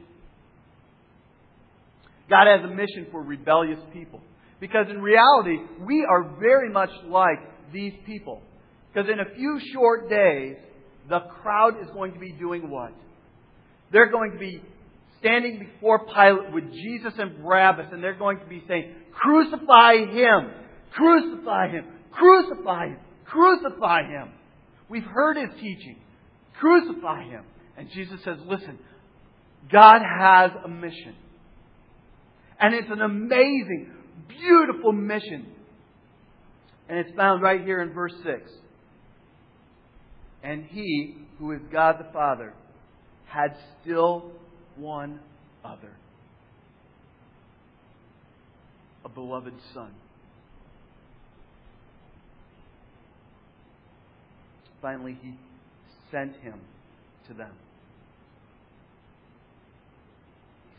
God 2.31 2.47
has 2.47 2.64
a 2.64 2.75
mission 2.75 3.09
for 3.11 3.23
rebellious 3.23 3.81
people. 3.93 4.21
Because 4.61 4.87
in 4.88 5.02
reality, 5.02 5.59
we 5.81 6.07
are 6.09 6.37
very 6.40 6.71
much 6.71 6.90
like 7.09 7.38
these 7.73 7.93
people. 8.07 8.40
Because 8.93 9.11
in 9.11 9.21
a 9.21 9.35
few 9.37 9.61
short 9.73 10.09
days, 10.09 10.57
the 11.09 11.21
crowd 11.21 11.81
is 11.83 11.88
going 11.93 12.12
to 12.12 12.19
be 12.19 12.33
doing 12.33 12.71
what? 12.71 12.93
They're 13.93 14.11
going 14.11 14.33
to 14.33 14.38
be 14.38 14.62
standing 15.19 15.59
before 15.59 16.07
Pilate 16.07 16.53
with 16.53 16.73
Jesus 16.73 17.15
and 17.19 17.43
Barabbas, 17.43 17.87
and 17.93 18.03
they're 18.03 18.19
going 18.19 18.38
to 18.41 18.47
be 18.47 18.62
saying, 18.69 18.95
Crucify 19.12 19.95
him! 20.12 20.50
Crucify 20.93 21.69
him! 21.69 21.85
Crucify 22.12 22.88
him! 22.88 22.99
Crucify 23.25 24.03
him! 24.03 24.31
We've 24.88 25.05
heard 25.05 25.37
his 25.37 25.50
teaching. 25.61 25.97
Crucify 26.61 27.25
him. 27.25 27.45
And 27.77 27.88
Jesus 27.91 28.21
says, 28.25 28.38
Listen, 28.47 28.79
God 29.71 30.00
has 30.03 30.50
a 30.65 30.69
mission. 30.69 31.15
And 32.61 32.75
it's 32.75 32.91
an 32.91 33.00
amazing, 33.00 33.93
beautiful 34.29 34.93
mission. 34.93 35.47
And 36.88 36.99
it's 36.99 37.15
found 37.17 37.43
right 37.43 37.62
here 37.62 37.83
in 37.83 37.93
verse 37.93 38.15
6. 38.25 38.50
And 40.49 40.64
he, 40.64 41.14
who 41.38 41.52
is 41.52 41.61
God 41.71 41.97
the 41.99 42.11
Father, 42.11 42.55
had 43.26 43.55
still 43.83 44.33
one 44.76 45.21
other 45.62 45.93
a 49.05 49.11
beloved 49.11 49.52
Son. 49.75 49.93
Finally, 54.81 55.19
he 55.21 55.35
sent 56.11 56.35
him 56.37 56.59
to 57.26 57.35
them, 57.35 57.52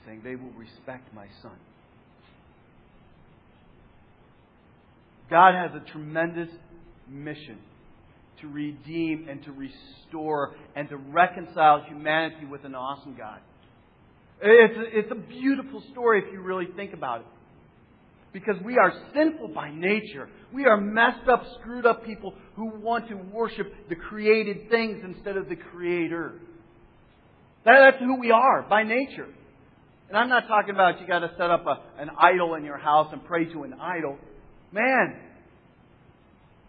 saying, 0.03 0.21
They 0.23 0.35
will 0.35 0.51
respect 0.57 1.13
my 1.13 1.27
Son. 1.43 1.57
God 5.29 5.53
has 5.53 5.79
a 5.79 5.91
tremendous 5.91 6.49
mission 7.07 7.59
to 8.41 8.47
redeem 8.47 9.27
and 9.29 9.43
to 9.43 9.51
restore 9.51 10.55
and 10.75 10.89
to 10.89 10.97
reconcile 10.97 11.83
humanity 11.87 12.45
with 12.45 12.63
an 12.65 12.75
awesome 12.75 13.15
God. 13.17 13.39
It's 14.41 14.77
a, 14.77 14.99
it's 14.99 15.11
a 15.11 15.15
beautiful 15.15 15.83
story 15.91 16.23
if 16.25 16.31
you 16.31 16.41
really 16.41 16.67
think 16.75 16.93
about 16.93 17.21
it. 17.21 17.27
Because 18.31 18.55
we 18.63 18.77
are 18.77 18.93
sinful 19.13 19.49
by 19.49 19.71
nature. 19.71 20.29
We 20.53 20.65
are 20.65 20.79
messed 20.79 21.27
up, 21.27 21.43
screwed 21.59 21.85
up 21.85 22.05
people 22.05 22.35
who 22.55 22.69
want 22.79 23.09
to 23.09 23.15
worship 23.15 23.73
the 23.89 23.95
created 23.95 24.69
things 24.69 25.01
instead 25.03 25.35
of 25.35 25.49
the 25.49 25.55
Creator. 25.55 26.39
That, 27.65 27.91
That's 27.91 27.99
who 27.99 28.19
we 28.19 28.31
are 28.31 28.61
by 28.69 28.83
nature. 28.83 29.27
And 30.09 30.17
I'm 30.17 30.29
not 30.29 30.47
talking 30.47 30.73
about 30.73 31.01
you 31.01 31.07
got 31.07 31.19
to 31.19 31.31
set 31.37 31.49
up 31.49 31.65
a, 31.65 32.01
an 32.01 32.09
idol 32.19 32.55
in 32.55 32.63
your 32.63 32.77
house 32.77 33.09
and 33.11 33.23
pray 33.25 33.45
to 33.45 33.63
an 33.63 33.73
idol. 33.73 34.17
Man, 34.71 35.19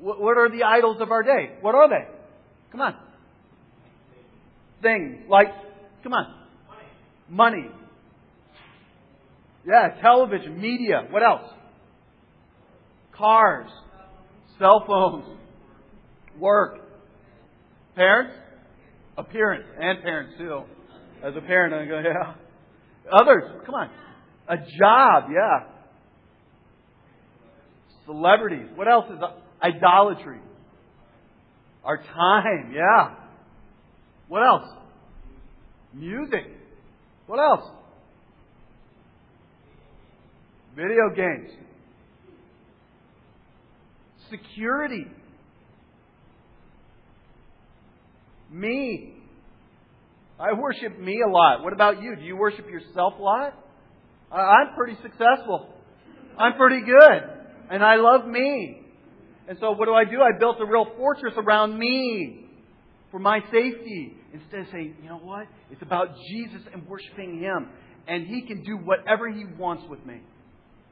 what, 0.00 0.38
are 0.38 0.48
the 0.48 0.64
idols 0.64 0.98
of 1.00 1.10
our 1.10 1.22
day? 1.22 1.56
What 1.60 1.74
are 1.74 1.88
they? 1.88 2.06
Come 2.72 2.80
on. 2.80 2.96
Things 4.82 5.24
like, 5.28 5.48
come 6.02 6.12
on. 6.14 6.34
Money. 7.28 7.68
Yeah, 9.66 10.00
television, 10.00 10.60
media. 10.60 11.06
What 11.10 11.22
else? 11.22 11.52
Cars, 13.16 13.70
cell 14.58 14.84
phones, 14.86 15.26
work. 16.38 16.78
Parents? 17.94 18.34
Appearance. 19.18 19.64
And 19.78 20.02
parents 20.02 20.32
too. 20.38 20.62
As 21.22 21.34
a 21.36 21.40
parent, 21.42 21.74
I 21.74 21.84
go, 21.84 22.00
yeah. 22.00 22.34
Others, 23.12 23.62
come 23.66 23.74
on. 23.74 23.90
A 24.48 24.56
job, 24.56 25.30
yeah. 25.30 25.68
Celebrities. 28.06 28.66
What 28.74 28.88
else 28.88 29.04
is 29.10 29.18
idolatry? 29.62 30.40
Our 31.84 31.96
time, 31.98 32.72
yeah. 32.74 33.14
What 34.28 34.42
else? 34.42 34.68
Music. 35.94 36.46
What 37.26 37.38
else? 37.38 37.70
Video 40.76 41.10
games. 41.14 41.50
Security. 44.30 45.06
Me. 48.50 49.14
I 50.38 50.52
worship 50.52 50.98
me 50.98 51.20
a 51.26 51.30
lot. 51.30 51.62
What 51.62 51.72
about 51.72 52.02
you? 52.02 52.16
Do 52.16 52.22
you 52.22 52.36
worship 52.36 52.66
yourself 52.68 53.14
a 53.18 53.22
lot? 53.22 53.54
I'm 54.32 54.74
pretty 54.76 54.96
successful. 55.02 55.68
I'm 56.38 56.54
pretty 56.54 56.80
good. 56.80 57.22
And 57.70 57.84
I 57.84 57.96
love 57.96 58.26
me. 58.26 58.80
And 59.50 59.58
so 59.58 59.72
what 59.72 59.86
do 59.86 59.94
I 59.94 60.04
do? 60.04 60.22
I 60.22 60.38
built 60.38 60.58
a 60.60 60.64
real 60.64 60.86
fortress 60.96 61.34
around 61.36 61.76
me 61.76 62.46
for 63.10 63.18
my 63.18 63.40
safety. 63.50 64.14
Instead 64.32 64.60
of 64.60 64.66
saying, 64.70 64.94
you 65.02 65.08
know 65.08 65.18
what? 65.18 65.48
It's 65.72 65.82
about 65.82 66.10
Jesus 66.30 66.62
and 66.72 66.86
worshiping 66.86 67.40
Him. 67.40 67.68
And 68.06 68.28
He 68.28 68.42
can 68.42 68.62
do 68.62 68.76
whatever 68.76 69.28
He 69.28 69.44
wants 69.58 69.82
with 69.90 70.06
me. 70.06 70.20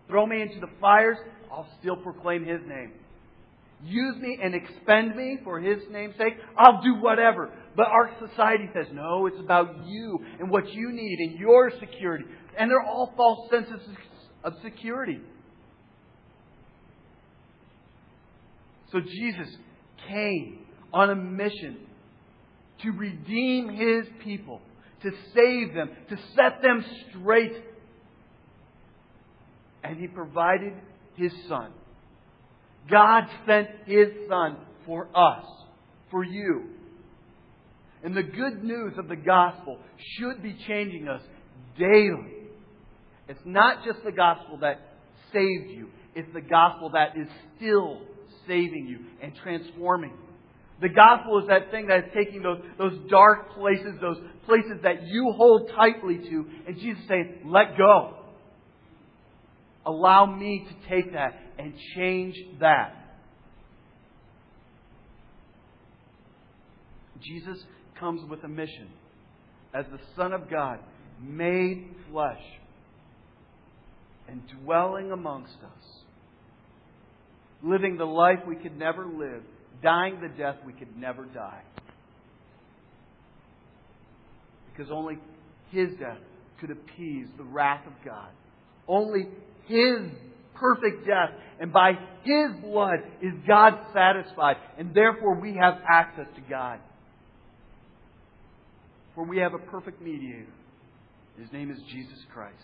Throw 0.09 0.27
me 0.27 0.43
into 0.43 0.59
the 0.59 0.67
fires, 0.81 1.19
I'll 1.53 1.69
still 1.79 1.95
proclaim 1.95 2.45
His 2.45 2.59
name. 2.67 2.95
Use 3.85 4.17
me 4.17 4.41
and 4.43 4.57
expend 4.57 5.15
me 5.15 5.39
for 5.45 5.61
His 5.61 5.79
name's 5.93 6.17
sake, 6.17 6.35
I'll 6.59 6.83
do 6.83 6.97
whatever. 7.01 7.53
But 7.77 7.87
our 7.87 8.11
society 8.29 8.69
says, 8.75 8.87
no, 8.93 9.27
it's 9.27 9.39
about 9.39 9.87
you 9.87 10.19
and 10.41 10.51
what 10.51 10.69
you 10.69 10.91
need 10.91 11.19
and 11.21 11.39
your 11.39 11.71
security. 11.79 12.25
And 12.59 12.69
they're 12.69 12.83
all 12.83 13.13
false 13.17 13.49
senses 13.53 13.87
of 14.43 14.55
security. 14.65 15.21
So 18.93 19.01
Jesus 19.01 19.49
came 20.09 20.61
on 20.93 21.11
a 21.11 21.15
mission 21.15 21.79
to 22.83 22.91
redeem 22.91 23.69
His 23.69 24.07
people, 24.25 24.61
to 25.03 25.11
save 25.35 25.75
them, 25.75 25.91
to 26.09 26.17
set 26.35 26.63
them 26.63 26.85
straight. 27.11 27.53
And 29.85 29.99
He 29.99 30.07
provided 30.07 30.73
His 31.17 31.33
Son. 31.49 31.73
God 32.91 33.25
sent 33.47 33.69
His 33.87 34.09
Son 34.29 34.57
for 34.87 35.09
us, 35.15 35.45
for 36.11 36.25
you. 36.25 36.71
And 38.03 38.17
the 38.17 38.23
good 38.23 38.63
news 38.63 38.95
of 38.97 39.09
the 39.09 39.17
gospel 39.17 39.79
should 40.17 40.43
be 40.43 40.57
changing 40.67 41.09
us 41.09 41.21
daily. 41.79 42.35
It's 43.29 43.41
not 43.45 43.85
just 43.85 43.99
the 44.05 44.13
gospel 44.13 44.59
that 44.63 44.81
saved 45.33 45.71
you, 45.71 45.89
it's 46.15 46.33
the 46.33 46.41
gospel 46.41 46.91
that 46.91 47.17
is 47.17 47.29
still 47.57 48.01
saving 48.49 48.87
you 48.89 48.99
and 49.23 49.33
transforming 49.43 50.11
you. 50.11 50.29
The 50.81 50.89
gospel 50.89 51.41
is 51.41 51.49
that 51.49 51.71
thing 51.71 51.89
that 51.89 51.99
is 51.99 52.11
taking 52.15 52.43
those, 52.43 52.61
those 52.79 52.99
dark 53.11 53.55
places, 53.55 53.95
those 54.01 54.19
places 54.47 54.81
that 54.83 55.07
you 55.07 55.33
hold 55.37 55.71
tightly 55.77 56.19
to, 56.19 56.47
and 56.67 56.77
Jesus 56.77 57.03
saying, 57.09 57.43
let 57.47 57.77
go. 57.77 58.15
Allow 59.85 60.27
me 60.27 60.67
to 60.69 60.89
take 60.89 61.13
that 61.13 61.39
and 61.59 61.75
change 61.97 62.37
that. 62.61 62.95
Jesus 67.21 67.59
comes 67.99 68.29
with 68.31 68.45
a 68.45 68.49
mission 68.49 68.89
as 69.75 69.85
the 69.91 69.99
Son 70.17 70.33
of 70.33 70.49
God, 70.49 70.79
made 71.21 71.89
flesh 72.11 72.41
and 74.29 74.43
dwelling 74.63 75.11
amongst 75.11 75.57
us, 75.57 75.98
living 77.63 77.97
the 77.97 78.05
life 78.05 78.39
we 78.47 78.57
could 78.57 78.79
never 78.79 79.07
live 79.07 79.43
dying 79.83 80.21
the 80.21 80.29
death 80.29 80.57
we 80.65 80.73
could 80.73 80.97
never 80.97 81.25
die. 81.25 81.63
Because 84.71 84.91
only 84.93 85.19
His 85.71 85.91
death 85.99 86.19
could 86.61 86.71
appease 86.71 87.27
the 87.37 87.45
wrath 87.45 87.87
of 87.87 87.93
God. 88.05 88.31
Only 88.87 89.29
His 89.67 90.11
perfect 90.55 91.07
death 91.07 91.31
and 91.61 91.73
by 91.73 91.93
His 92.25 92.51
blood 92.63 93.01
is 93.23 93.33
God 93.47 93.75
satisfied. 93.93 94.57
And 94.79 94.95
therefore 94.95 95.41
we 95.41 95.57
have 95.61 95.75
access 95.89 96.27
to 96.35 96.41
God. 96.49 96.81
For 99.15 99.25
we 99.25 99.39
have 99.39 99.55
a 99.55 99.59
perfect 99.59 100.01
mediator. 100.01 100.47
His 101.41 101.53
name 101.53 101.71
is 101.71 101.79
Jesus 101.91 102.19
Christ. 102.33 102.55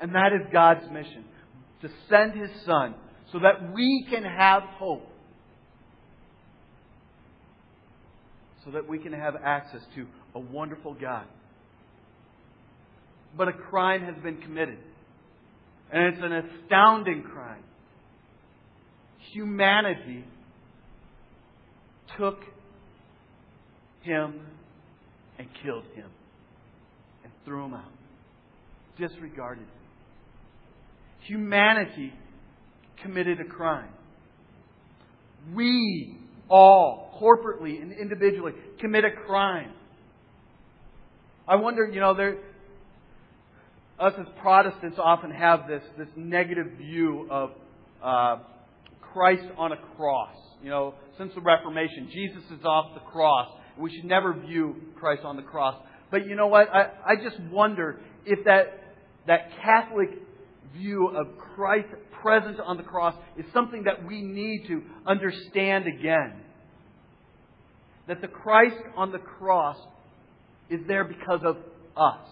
And 0.00 0.14
that 0.14 0.32
is 0.32 0.46
God's 0.52 0.90
mission 0.90 1.24
to 1.82 1.88
send 2.10 2.32
His 2.32 2.50
Son 2.66 2.94
so 3.32 3.38
that 3.40 3.72
we 3.74 4.06
can 4.10 4.22
have 4.22 4.62
hope 4.78 5.08
so 8.64 8.70
that 8.70 8.88
we 8.88 8.98
can 8.98 9.12
have 9.12 9.36
access 9.36 9.82
to 9.94 10.06
a 10.34 10.40
wonderful 10.40 10.94
God. 10.94 11.26
But 13.36 13.48
a 13.48 13.52
crime 13.52 14.02
has 14.02 14.16
been 14.22 14.38
committed. 14.38 14.78
And 15.92 16.14
it's 16.14 16.22
an 16.22 16.32
astounding 16.32 17.22
crime. 17.22 17.62
Humanity 19.32 20.24
took 22.16 22.38
him 24.02 24.40
and 25.38 25.48
killed 25.62 25.84
him 25.94 26.08
and 27.22 27.32
threw 27.44 27.64
him 27.64 27.74
out, 27.74 27.92
disregarded 28.98 29.62
him. 29.62 29.68
humanity 31.26 32.12
committed 33.02 33.40
a 33.40 33.44
crime. 33.44 33.88
We 35.54 36.16
all, 36.48 37.18
corporately 37.20 37.80
and 37.80 37.92
individually, 37.92 38.52
commit 38.80 39.04
a 39.04 39.10
crime. 39.26 39.72
I 41.46 41.56
wonder, 41.56 41.86
you 41.86 42.00
know, 42.00 42.14
there, 42.14 42.38
us 43.98 44.14
as 44.18 44.26
Protestants 44.40 44.98
often 44.98 45.30
have 45.30 45.68
this, 45.68 45.82
this 45.98 46.08
negative 46.16 46.72
view 46.78 47.28
of 47.30 47.50
uh, 48.02 48.36
Christ 49.12 49.44
on 49.56 49.72
a 49.72 49.76
cross. 49.96 50.34
You 50.62 50.70
know, 50.70 50.94
since 51.18 51.32
the 51.34 51.40
Reformation, 51.40 52.08
Jesus 52.12 52.42
is 52.50 52.64
off 52.64 52.94
the 52.94 53.00
cross. 53.00 53.48
We 53.78 53.94
should 53.94 54.06
never 54.06 54.32
view 54.32 54.76
Christ 54.98 55.22
on 55.24 55.36
the 55.36 55.42
cross. 55.42 55.76
But 56.10 56.26
you 56.26 56.36
know 56.36 56.46
what? 56.46 56.68
I, 56.68 56.90
I 57.06 57.16
just 57.16 57.38
wonder 57.50 58.00
if 58.24 58.44
that, 58.46 58.80
that 59.26 59.50
Catholic 59.62 60.10
view 60.76 61.08
of 61.08 61.38
Christ 61.54 61.88
present 62.22 62.58
on 62.60 62.76
the 62.76 62.82
cross 62.82 63.14
is 63.36 63.44
something 63.52 63.84
that 63.84 64.06
we 64.06 64.22
need 64.22 64.64
to 64.68 64.82
understand 65.06 65.86
again. 65.86 66.40
That 68.08 68.20
the 68.20 68.28
Christ 68.28 68.76
on 68.96 69.12
the 69.12 69.18
cross 69.18 69.76
is 70.68 70.80
there 70.86 71.04
because 71.04 71.40
of 71.44 71.56
us. 71.96 72.28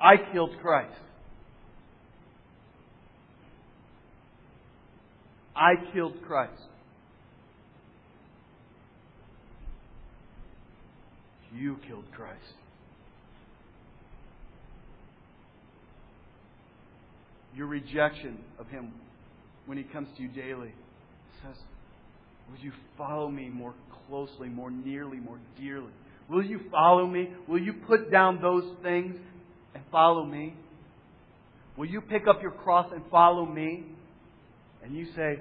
I 0.00 0.16
killed 0.32 0.50
Christ. 0.62 0.98
I 5.54 5.74
killed 5.92 6.14
Christ. 6.26 6.62
You 11.52 11.76
killed 11.86 12.04
Christ. 12.12 12.59
Your 17.54 17.66
rejection 17.66 18.38
of 18.58 18.68
Him 18.68 18.92
when 19.66 19.78
He 19.78 19.84
comes 19.84 20.08
to 20.16 20.22
you 20.22 20.28
daily 20.28 20.72
says, 21.42 21.56
Would 22.50 22.60
you 22.60 22.72
follow 22.96 23.28
me 23.28 23.48
more 23.48 23.74
closely, 24.08 24.48
more 24.48 24.70
nearly, 24.70 25.18
more 25.18 25.38
dearly? 25.58 25.92
Will 26.28 26.44
you 26.44 26.60
follow 26.70 27.06
me? 27.06 27.28
Will 27.48 27.60
you 27.60 27.72
put 27.72 28.10
down 28.10 28.40
those 28.40 28.64
things 28.82 29.16
and 29.74 29.82
follow 29.90 30.24
me? 30.24 30.54
Will 31.76 31.86
you 31.86 32.00
pick 32.00 32.28
up 32.28 32.42
your 32.42 32.52
cross 32.52 32.90
and 32.92 33.02
follow 33.10 33.46
me? 33.46 33.84
And 34.82 34.94
you 34.94 35.06
say, 35.16 35.40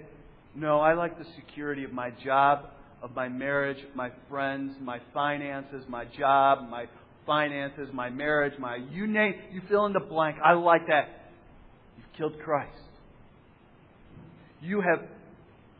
No, 0.55 0.79
I 0.79 0.93
like 0.93 1.17
the 1.17 1.25
security 1.35 1.83
of 1.83 1.91
my 1.91 2.11
job, 2.23 2.65
of 3.01 3.15
my 3.15 3.29
marriage, 3.29 3.77
my 3.95 4.11
friends, 4.29 4.73
my 4.81 4.99
finances, 5.13 5.83
my 5.87 6.05
job, 6.17 6.69
my 6.69 6.85
finances, 7.25 7.89
my 7.93 8.09
marriage, 8.09 8.53
my 8.59 8.77
you 8.91 9.05
name 9.05 9.35
you 9.51 9.61
fill 9.69 9.85
in 9.85 9.93
the 9.93 9.99
blank. 9.99 10.37
I 10.43 10.53
like 10.53 10.87
that. 10.87 11.18
Killed 12.19 12.37
Christ. 12.43 12.73
You 14.61 14.81
have 14.81 15.07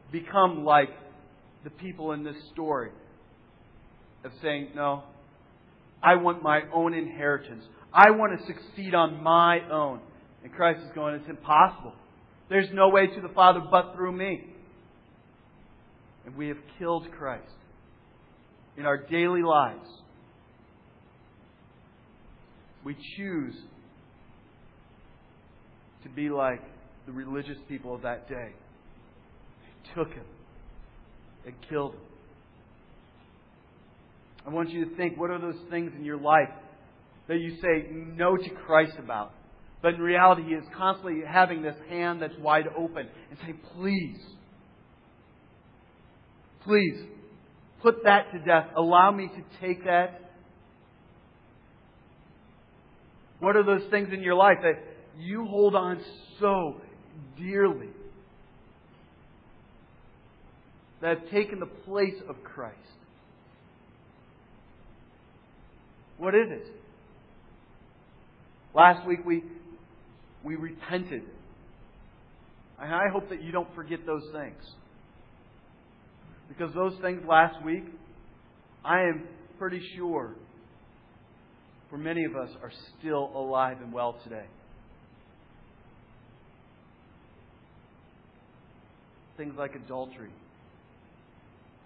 become 0.10 0.64
like 0.64 0.88
the 1.66 1.70
people 1.70 2.14
in 2.14 2.24
this 2.24 2.38
story 2.54 2.92
of 4.24 4.32
saying, 4.42 4.70
No, 4.74 5.04
I 6.02 6.16
want 6.16 6.42
my 6.42 6.62
own 6.74 6.94
inheritance. 6.94 7.66
I 7.94 8.12
want 8.12 8.40
to 8.40 8.46
succeed 8.48 8.96
on 8.96 9.22
my 9.22 9.60
own. 9.70 10.00
And 10.42 10.54
Christ 10.54 10.80
is 10.80 10.92
going, 10.96 11.16
It's 11.16 11.30
impossible. 11.30 11.94
There's 12.48 12.70
no 12.72 12.88
way 12.88 13.08
to 13.08 13.22
the 13.22 13.34
Father 13.36 13.60
but 13.70 13.94
through 13.94 14.14
me. 14.14 14.46
And 16.26 16.38
we 16.38 16.48
have 16.48 16.58
killed 16.78 17.06
Christ 17.18 17.52
in 18.78 18.86
our 18.86 18.96
daily 18.96 19.44
lives. 19.44 19.90
We 22.86 22.96
choose 23.18 23.56
to 26.04 26.10
be 26.10 26.30
like 26.30 26.62
the 27.06 27.12
religious 27.12 27.58
people 27.68 27.94
of 27.94 28.02
that 28.04 28.30
day. 28.30 28.52
They 29.62 29.94
took 29.96 30.14
him 30.14 30.26
and 31.46 31.56
killed 31.70 31.94
him. 31.94 32.02
I 34.46 34.52
want 34.52 34.70
you 34.70 34.86
to 34.86 34.96
think 34.96 35.18
what 35.18 35.30
are 35.30 35.40
those 35.40 35.60
things 35.70 35.92
in 35.96 36.04
your 36.04 36.18
life 36.18 36.50
that 37.28 37.40
you 37.40 37.58
say 37.62 37.88
no 37.92 38.38
to 38.38 38.50
Christ 38.66 38.94
about? 38.98 39.32
But 39.82 39.96
in 39.96 40.02
reality, 40.02 40.44
He 40.44 40.54
is 40.54 40.64
constantly 40.76 41.22
having 41.28 41.62
this 41.62 41.76
hand 41.90 42.22
that's 42.22 42.38
wide 42.40 42.66
open 42.78 43.08
and 43.30 43.40
saying, 43.42 43.60
Please, 43.76 44.20
please, 46.64 47.00
put 47.82 48.04
that 48.04 48.32
to 48.34 48.40
death. 48.40 48.68
Allow 48.76 49.12
me 49.12 49.28
to 49.28 49.66
take 49.66 49.86
that. 49.86 50.32
What 53.40 53.56
are 53.56 53.64
those 53.64 53.90
things 53.90 54.10
in 54.12 54.22
your 54.22 54.36
life 54.36 54.58
that 54.64 54.89
you 55.20 55.46
hold 55.46 55.76
on 55.76 56.02
so 56.40 56.76
dearly 57.38 57.90
that 61.02 61.20
have 61.20 61.30
taken 61.30 61.60
the 61.60 61.66
place 61.66 62.16
of 62.28 62.44
Christ? 62.44 62.76
What 66.18 66.36
is 66.36 66.48
it? 66.50 66.68
Last 68.76 69.08
week 69.08 69.20
we 69.26 69.44
we 70.44 70.56
repented. 70.56 71.24
And 72.82 72.94
I 72.94 73.10
hope 73.12 73.30
that 73.30 73.44
you 73.44 73.52
don't 73.52 73.74
forget 73.76 74.00
those 74.06 74.24
things. 74.32 74.64
Because 76.48 76.74
those 76.74 76.94
things 77.02 77.22
last 77.28 77.64
week, 77.64 77.84
I 78.84 79.02
am 79.02 79.28
pretty 79.60 79.82
sure, 79.96 80.36
for 81.90 81.98
many 81.98 82.24
of 82.24 82.36
us, 82.36 82.50
are 82.64 82.72
still 82.98 83.32
alive 83.36 83.78
and 83.82 83.92
well 83.92 84.18
today. 84.24 84.46
Things 89.40 89.56
like 89.58 89.74
adultery, 89.74 90.32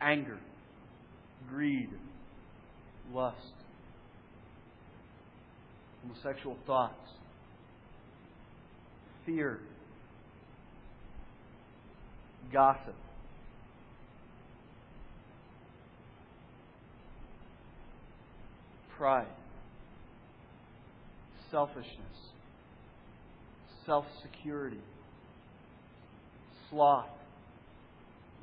anger, 0.01 0.39
greed, 1.47 1.89
lust, 3.13 3.37
homosexual 6.01 6.57
thoughts, 6.65 7.11
fear, 9.23 9.59
gossip. 12.51 12.95
Pride, 18.97 19.27
selfishness, 21.51 21.85
self 23.85 24.05
security, 24.23 24.81
sloth, 26.71 27.05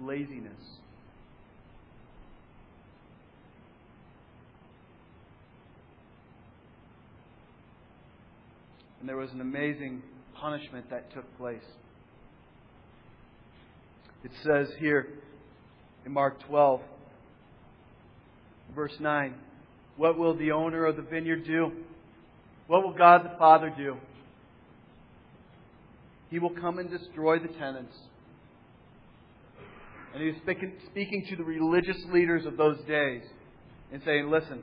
laziness. 0.00 0.52
And 9.00 9.08
there 9.08 9.16
was 9.16 9.30
an 9.30 9.40
amazing 9.40 10.02
punishment 10.34 10.90
that 10.90 11.12
took 11.12 11.36
place. 11.38 11.64
It 14.22 14.30
says 14.44 14.68
here 14.78 15.08
in 16.04 16.12
Mark 16.12 16.42
12, 16.46 16.80
verse 18.74 18.92
9, 19.00 19.34
What 19.96 20.18
will 20.18 20.36
the 20.36 20.52
owner 20.52 20.84
of 20.84 20.96
the 20.96 21.02
vineyard 21.02 21.44
do? 21.46 21.72
What 22.66 22.82
will 22.84 22.92
God 22.92 23.24
the 23.24 23.36
Father 23.38 23.72
do? 23.74 23.96
He 26.30 26.38
will 26.38 26.50
come 26.50 26.78
and 26.78 26.90
destroy 26.90 27.38
the 27.38 27.48
tenants. 27.48 27.96
And 30.12 30.23
he 30.23 30.29
was 30.31 30.37
speaking, 30.42 30.73
speaking 30.87 31.27
to 31.31 31.37
the 31.37 31.44
religious 31.44 31.99
leaders 32.12 32.46
of 32.46 32.57
those 32.57 32.79
days 32.88 33.23
and 33.92 34.03
saying, 34.05 34.31
Listen, 34.31 34.62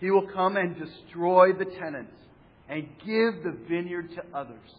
he 0.00 0.10
will 0.10 0.28
come 0.32 0.56
and 0.56 0.76
destroy 0.78 1.52
the 1.52 1.64
tenants 1.64 2.12
and 2.68 2.86
give 3.04 3.42
the 3.42 3.56
vineyard 3.68 4.10
to 4.14 4.22
others. 4.36 4.70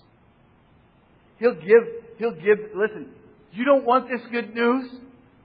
He'll 1.37 1.55
give, 1.55 1.83
he'll 2.17 2.35
give, 2.35 2.59
listen, 2.75 3.09
you 3.51 3.65
don't 3.65 3.85
want 3.85 4.07
this 4.09 4.21
good 4.31 4.53
news? 4.53 4.89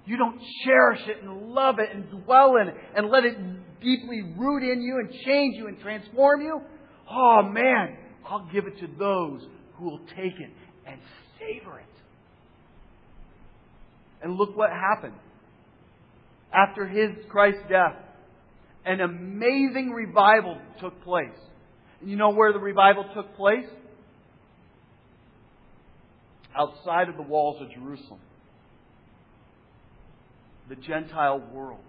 You 0.06 0.16
don't 0.16 0.40
cherish 0.64 1.00
it 1.06 1.22
and 1.22 1.50
love 1.50 1.78
it 1.78 1.88
and 1.92 2.24
dwell 2.24 2.56
in 2.56 2.68
it 2.68 2.74
and 2.96 3.08
let 3.08 3.24
it 3.24 3.36
deeply 3.80 4.22
root 4.36 4.62
in 4.62 4.82
you 4.82 4.98
and 4.98 5.10
change 5.24 5.56
you 5.56 5.68
and 5.68 5.78
transform 5.80 6.40
you? 6.40 6.60
Oh 7.10 7.42
man, 7.42 7.96
I'll 8.28 8.48
give 8.52 8.66
it 8.66 8.78
to 8.80 8.86
those 8.98 9.42
who 9.74 9.84
will 9.84 10.00
take 10.16 10.34
it 10.38 10.50
and 10.86 11.00
savor 11.38 11.78
it. 11.78 11.99
And 14.22 14.36
look 14.36 14.56
what 14.56 14.70
happened. 14.70 15.14
After 16.52 16.86
his 16.86 17.10
Christ's 17.28 17.62
death, 17.68 17.96
an 18.84 19.00
amazing 19.00 19.90
revival 19.90 20.58
took 20.80 21.02
place. 21.04 21.28
And 22.00 22.10
You 22.10 22.16
know 22.16 22.30
where 22.30 22.52
the 22.52 22.58
revival 22.58 23.04
took 23.14 23.36
place? 23.36 23.66
Outside 26.56 27.08
of 27.08 27.16
the 27.16 27.22
walls 27.22 27.62
of 27.62 27.70
Jerusalem. 27.70 28.20
The 30.68 30.76
Gentile 30.76 31.42
world. 31.52 31.80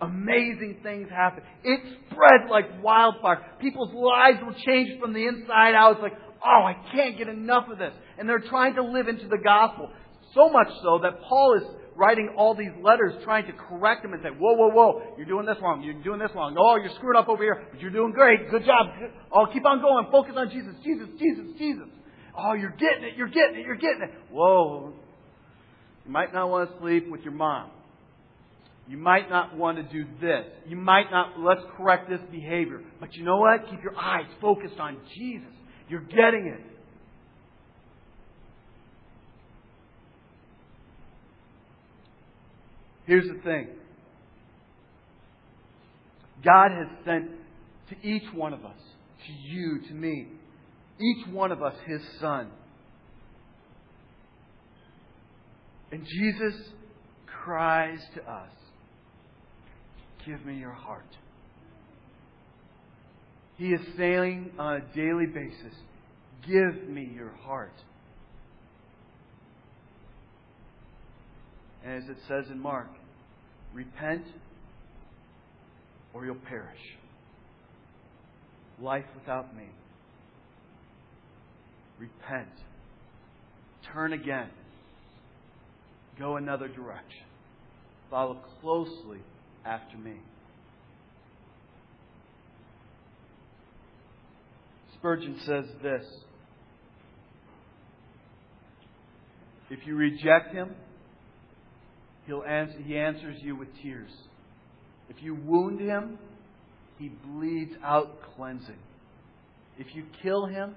amazing 0.00 0.76
things 0.82 1.08
happen. 1.10 1.42
It 1.64 1.80
spreads 2.06 2.50
like 2.50 2.82
wildfire. 2.82 3.44
People's 3.60 3.92
lives 3.92 4.38
will 4.44 4.54
change 4.64 5.00
from 5.00 5.12
the 5.12 5.26
inside 5.26 5.74
out. 5.74 5.94
It's 5.94 6.02
like, 6.02 6.27
oh, 6.44 6.62
I 6.64 6.76
can't 6.92 7.16
get 7.18 7.28
enough 7.28 7.68
of 7.70 7.78
this. 7.78 7.92
And 8.18 8.28
they're 8.28 8.40
trying 8.40 8.74
to 8.76 8.82
live 8.82 9.08
into 9.08 9.28
the 9.28 9.38
gospel. 9.38 9.90
So 10.34 10.50
much 10.50 10.68
so 10.82 11.00
that 11.02 11.22
Paul 11.22 11.56
is 11.56 11.64
writing 11.96 12.34
all 12.36 12.54
these 12.54 12.72
letters 12.80 13.12
trying 13.24 13.46
to 13.46 13.52
correct 13.52 14.02
them 14.02 14.12
and 14.12 14.22
say, 14.22 14.28
whoa, 14.28 14.54
whoa, 14.54 14.70
whoa, 14.70 15.02
you're 15.16 15.26
doing 15.26 15.44
this 15.44 15.56
wrong, 15.60 15.82
you're 15.82 16.00
doing 16.02 16.20
this 16.20 16.30
wrong. 16.34 16.54
Oh, 16.56 16.76
you're 16.76 16.94
screwing 16.94 17.16
up 17.16 17.28
over 17.28 17.42
here, 17.42 17.66
but 17.72 17.80
you're 17.80 17.90
doing 17.90 18.12
great. 18.12 18.50
Good 18.50 18.64
job. 18.64 18.86
Oh, 19.32 19.46
keep 19.52 19.66
on 19.66 19.80
going. 19.80 20.06
Focus 20.12 20.34
on 20.36 20.48
Jesus, 20.50 20.74
Jesus, 20.84 21.08
Jesus, 21.18 21.46
Jesus. 21.58 21.88
Oh, 22.38 22.52
you're 22.52 22.76
getting 22.78 23.02
it, 23.02 23.16
you're 23.16 23.28
getting 23.28 23.56
it, 23.56 23.66
you're 23.66 23.76
getting 23.76 24.02
it. 24.02 24.14
Whoa. 24.30 24.92
You 26.06 26.12
might 26.12 26.32
not 26.32 26.48
want 26.48 26.70
to 26.70 26.78
sleep 26.78 27.10
with 27.10 27.22
your 27.22 27.32
mom. 27.32 27.70
You 28.86 28.96
might 28.96 29.28
not 29.28 29.56
want 29.56 29.76
to 29.76 29.82
do 29.82 30.08
this. 30.20 30.46
You 30.66 30.76
might 30.76 31.10
not, 31.10 31.38
let's 31.38 31.60
correct 31.76 32.08
this 32.08 32.20
behavior. 32.30 32.80
But 33.00 33.14
you 33.14 33.24
know 33.24 33.36
what? 33.38 33.68
Keep 33.68 33.82
your 33.82 33.96
eyes 33.98 34.26
focused 34.40 34.78
on 34.78 34.96
Jesus. 35.14 35.52
You're 35.88 36.00
getting 36.00 36.46
it. 36.46 36.60
Here's 43.06 43.26
the 43.26 43.40
thing 43.42 43.68
God 46.44 46.70
has 46.72 46.88
sent 47.06 47.30
to 47.88 48.06
each 48.06 48.24
one 48.34 48.52
of 48.52 48.64
us, 48.64 48.78
to 49.26 49.32
you, 49.32 49.80
to 49.88 49.94
me, 49.94 50.28
each 51.00 51.26
one 51.32 51.50
of 51.50 51.62
us, 51.62 51.74
His 51.86 52.02
Son. 52.20 52.50
And 55.90 56.04
Jesus 56.04 56.54
cries 57.26 57.98
to 58.14 58.30
us 58.30 58.50
Give 60.26 60.44
me 60.44 60.58
your 60.58 60.72
heart. 60.72 61.16
He 63.58 63.70
is 63.72 63.80
saying 63.96 64.52
on 64.56 64.76
a 64.76 64.80
daily 64.94 65.26
basis, 65.26 65.74
Give 66.46 66.88
me 66.88 67.10
your 67.14 67.32
heart. 67.42 67.74
And 71.84 72.02
as 72.02 72.08
it 72.08 72.16
says 72.28 72.44
in 72.50 72.60
Mark, 72.60 72.88
repent 73.74 74.24
or 76.14 76.24
you'll 76.24 76.36
perish. 76.36 76.78
Life 78.80 79.04
without 79.16 79.56
me. 79.56 79.66
Repent. 81.98 82.48
Turn 83.92 84.12
again. 84.12 84.50
Go 86.16 86.36
another 86.36 86.68
direction. 86.68 87.26
Follow 88.08 88.38
closely 88.60 89.18
after 89.64 89.96
me. 89.96 90.14
Spurgeon 94.98 95.36
says 95.46 95.64
this 95.82 96.04
If 99.70 99.86
you 99.86 99.96
reject 99.96 100.52
him, 100.52 100.74
he'll 102.26 102.42
answer, 102.42 102.78
he 102.84 102.96
answers 102.96 103.36
you 103.42 103.56
with 103.56 103.68
tears. 103.82 104.10
If 105.08 105.22
you 105.22 105.34
wound 105.34 105.80
him, 105.80 106.18
he 106.98 107.08
bleeds 107.08 107.74
out 107.84 108.18
cleansing. 108.34 108.78
If 109.78 109.94
you 109.94 110.04
kill 110.22 110.46
him, 110.46 110.74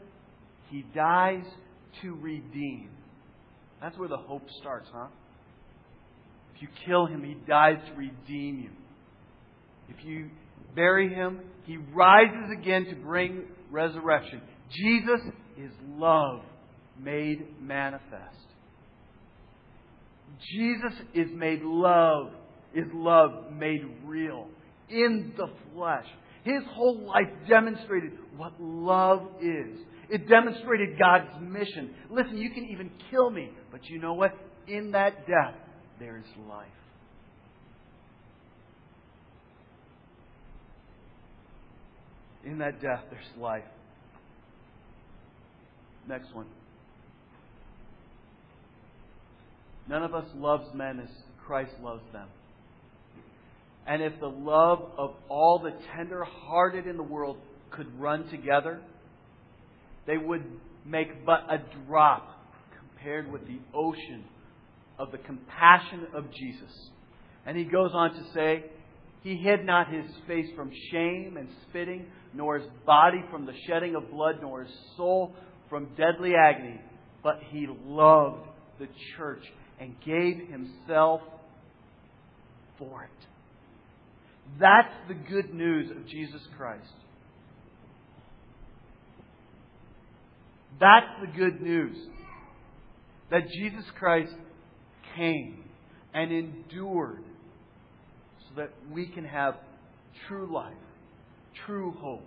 he 0.69 0.85
dies 0.93 1.43
to 2.01 2.13
redeem. 2.15 2.89
That's 3.81 3.97
where 3.97 4.07
the 4.07 4.17
hope 4.17 4.43
starts, 4.59 4.87
huh? 4.93 5.07
If 6.55 6.61
you 6.61 6.67
kill 6.85 7.07
him, 7.07 7.23
he 7.23 7.35
dies 7.47 7.77
to 7.87 7.93
redeem 7.95 8.59
you. 8.59 8.69
If 9.89 10.05
you 10.05 10.29
bury 10.75 11.09
him, 11.09 11.39
he 11.65 11.77
rises 11.77 12.51
again 12.55 12.85
to 12.85 12.95
bring 12.95 13.45
resurrection. 13.71 14.41
Jesus 14.69 15.21
is 15.57 15.71
love 15.97 16.41
made 16.99 17.45
manifest. 17.61 18.37
Jesus 20.53 20.99
is 21.13 21.27
made 21.33 21.61
love, 21.61 22.31
is 22.73 22.85
love 22.93 23.51
made 23.53 23.81
real 24.05 24.47
in 24.89 25.33
the 25.37 25.47
flesh. 25.73 26.05
His 26.43 26.63
whole 26.71 27.05
life 27.05 27.29
demonstrated 27.47 28.13
what 28.35 28.53
love 28.59 29.27
is. 29.41 29.79
It 30.09 30.27
demonstrated 30.27 30.97
God's 30.99 31.29
mission. 31.41 31.93
Listen, 32.09 32.37
you 32.37 32.49
can 32.49 32.65
even 32.65 32.91
kill 33.09 33.29
me, 33.29 33.51
but 33.71 33.81
you 33.85 33.99
know 33.99 34.13
what? 34.13 34.31
In 34.67 34.91
that 34.91 35.27
death, 35.27 35.55
there 35.99 36.17
is 36.17 36.25
life. 36.49 36.67
In 42.45 42.57
that 42.59 42.81
death, 42.81 43.03
there's 43.09 43.23
life. 43.39 43.63
Next 46.07 46.33
one. 46.33 46.47
None 49.87 50.03
of 50.03 50.15
us 50.15 50.25
loves 50.35 50.65
men 50.73 50.99
as 50.99 51.09
Christ 51.45 51.73
loves 51.83 52.03
them. 52.13 52.27
And 53.85 54.01
if 54.01 54.19
the 54.19 54.27
love 54.27 54.91
of 54.97 55.15
all 55.27 55.59
the 55.59 55.73
tender 55.95 56.23
hearted 56.23 56.87
in 56.87 56.97
the 56.97 57.03
world 57.03 57.37
could 57.71 57.99
run 57.99 58.27
together, 58.29 58.79
they 60.07 60.17
would 60.17 60.43
make 60.85 61.25
but 61.25 61.41
a 61.49 61.57
drop 61.87 62.27
compared 62.77 63.31
with 63.31 63.45
the 63.47 63.59
ocean 63.73 64.23
of 64.97 65.11
the 65.11 65.17
compassion 65.17 66.07
of 66.13 66.31
Jesus. 66.31 66.89
And 67.45 67.57
he 67.57 67.63
goes 67.63 67.91
on 67.93 68.13
to 68.13 68.23
say, 68.33 68.65
He 69.21 69.35
hid 69.35 69.65
not 69.65 69.93
his 69.93 70.05
face 70.27 70.47
from 70.55 70.71
shame 70.91 71.37
and 71.37 71.47
spitting, 71.69 72.07
nor 72.33 72.57
his 72.57 72.67
body 72.85 73.23
from 73.29 73.45
the 73.45 73.53
shedding 73.67 73.95
of 73.95 74.09
blood, 74.09 74.39
nor 74.41 74.63
his 74.63 74.73
soul 74.97 75.35
from 75.69 75.89
deadly 75.95 76.33
agony, 76.35 76.81
but 77.23 77.39
he 77.49 77.67
loved 77.85 78.47
the 78.79 78.87
church 79.15 79.43
and 79.79 79.95
gave 80.03 80.47
himself 80.49 81.21
for 82.79 83.03
it. 83.03 83.27
That's 84.59 84.93
the 85.07 85.13
good 85.13 85.53
news 85.53 85.91
of 85.91 86.07
Jesus 86.07 86.41
Christ. 86.57 86.91
That's 90.79 91.05
the 91.21 91.27
good 91.27 91.61
news. 91.61 91.95
That 93.29 93.43
Jesus 93.47 93.85
Christ 93.97 94.33
came 95.15 95.63
and 96.13 96.31
endured 96.31 97.23
so 98.53 98.61
that 98.61 98.71
we 98.91 99.07
can 99.07 99.25
have 99.25 99.55
true 100.27 100.51
life, 100.51 100.73
true 101.65 101.93
hope. 101.99 102.25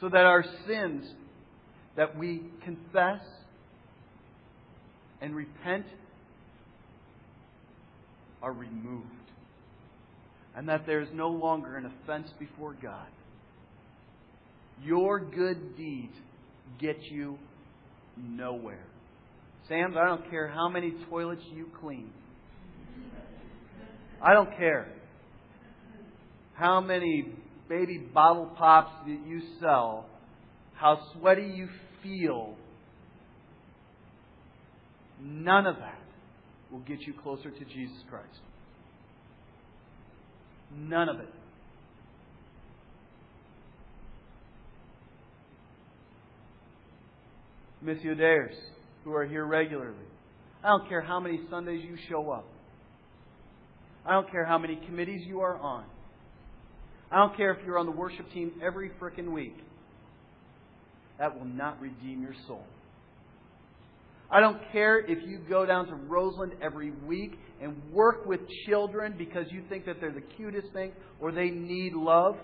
So 0.00 0.08
that 0.08 0.24
our 0.24 0.44
sins 0.66 1.04
that 1.96 2.16
we 2.16 2.42
confess 2.64 3.20
and 5.20 5.34
repent 5.34 5.86
are 8.42 8.52
removed. 8.52 9.06
And 10.56 10.68
that 10.68 10.86
there 10.86 11.00
is 11.00 11.08
no 11.12 11.28
longer 11.28 11.76
an 11.76 11.86
offense 11.86 12.28
before 12.38 12.76
God. 12.80 13.06
Your 14.82 15.20
good 15.20 15.76
deeds 15.76 16.14
get 16.80 17.02
you 17.02 17.38
nowhere. 18.16 18.84
Sam, 19.68 19.94
I 19.96 20.06
don't 20.06 20.30
care 20.30 20.48
how 20.48 20.68
many 20.68 20.94
toilets 21.10 21.42
you 21.52 21.66
clean. 21.80 22.10
I 24.22 24.32
don't 24.32 24.56
care 24.56 24.88
how 26.54 26.80
many 26.80 27.32
baby 27.68 27.98
bottle 27.98 28.46
pops 28.56 28.92
that 29.06 29.26
you 29.26 29.40
sell, 29.60 30.06
how 30.74 31.00
sweaty 31.12 31.52
you 31.54 31.68
feel 32.02 32.56
None 35.20 35.66
of 35.66 35.76
that 35.76 35.98
will 36.70 36.80
get 36.80 37.00
you 37.00 37.12
closer 37.12 37.50
to 37.50 37.64
Jesus 37.64 37.96
Christ. 38.08 38.40
None 40.76 41.08
of 41.08 41.20
it. 41.20 41.28
Missiodairs 47.84 48.54
who 49.04 49.12
are 49.12 49.24
here 49.24 49.44
regularly. 49.44 49.94
I 50.62 50.68
don't 50.68 50.88
care 50.88 51.00
how 51.00 51.20
many 51.20 51.40
Sundays 51.48 51.84
you 51.84 51.96
show 52.08 52.30
up. 52.30 52.44
I 54.08 54.12
don't 54.12 54.30
care 54.30 54.46
how 54.46 54.56
many 54.56 54.76
committees 54.86 55.20
you 55.26 55.42
are 55.42 55.58
on. 55.58 55.84
I 57.12 57.18
don't 57.18 57.36
care 57.36 57.52
if 57.52 57.58
you're 57.66 57.78
on 57.78 57.84
the 57.84 57.92
worship 57.92 58.32
team 58.32 58.52
every 58.64 58.90
frickin' 59.00 59.32
week. 59.32 59.56
That 61.18 61.38
will 61.38 61.46
not 61.46 61.78
redeem 61.80 62.22
your 62.22 62.34
soul. 62.46 62.64
I 64.30 64.40
don't 64.40 64.60
care 64.72 64.98
if 64.98 65.26
you 65.26 65.38
go 65.48 65.66
down 65.66 65.86
to 65.88 65.94
Roseland 65.94 66.52
every 66.62 66.90
week 66.90 67.32
and 67.62 67.76
work 67.92 68.24
with 68.24 68.40
children 68.66 69.14
because 69.16 69.46
you 69.50 69.62
think 69.68 69.84
that 69.84 69.96
they're 70.00 70.12
the 70.12 70.24
cutest 70.36 70.72
thing 70.72 70.92
or 71.20 71.30
they 71.30 71.50
need 71.50 71.92
love. 71.92 72.36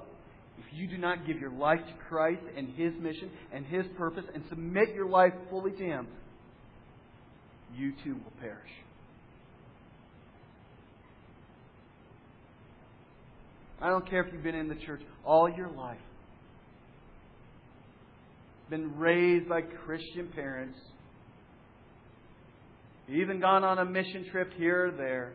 If 0.58 0.64
you 0.72 0.86
do 0.86 0.98
not 0.98 1.26
give 1.26 1.38
your 1.38 1.50
life 1.50 1.80
to 1.80 1.92
Christ 2.08 2.42
and 2.56 2.68
His 2.74 2.92
mission 3.00 3.30
and 3.52 3.64
His 3.66 3.84
purpose 3.96 4.24
and 4.34 4.44
submit 4.50 4.94
your 4.94 5.08
life 5.08 5.32
fully 5.50 5.72
to 5.72 5.84
Him, 5.84 6.08
you 7.74 7.92
too 8.04 8.14
will 8.14 8.32
perish. 8.40 8.70
I 13.80 13.88
don't 13.88 14.08
care 14.08 14.22
if 14.24 14.32
you've 14.32 14.42
been 14.42 14.54
in 14.54 14.68
the 14.68 14.76
church 14.76 15.02
all 15.24 15.48
your 15.48 15.68
life, 15.68 15.98
been 18.70 18.96
raised 18.96 19.48
by 19.48 19.60
Christian 19.62 20.28
parents, 20.34 20.78
even 23.08 23.40
gone 23.40 23.64
on 23.64 23.78
a 23.78 23.84
mission 23.84 24.26
trip 24.30 24.52
here 24.56 24.86
or 24.86 24.90
there. 24.92 25.32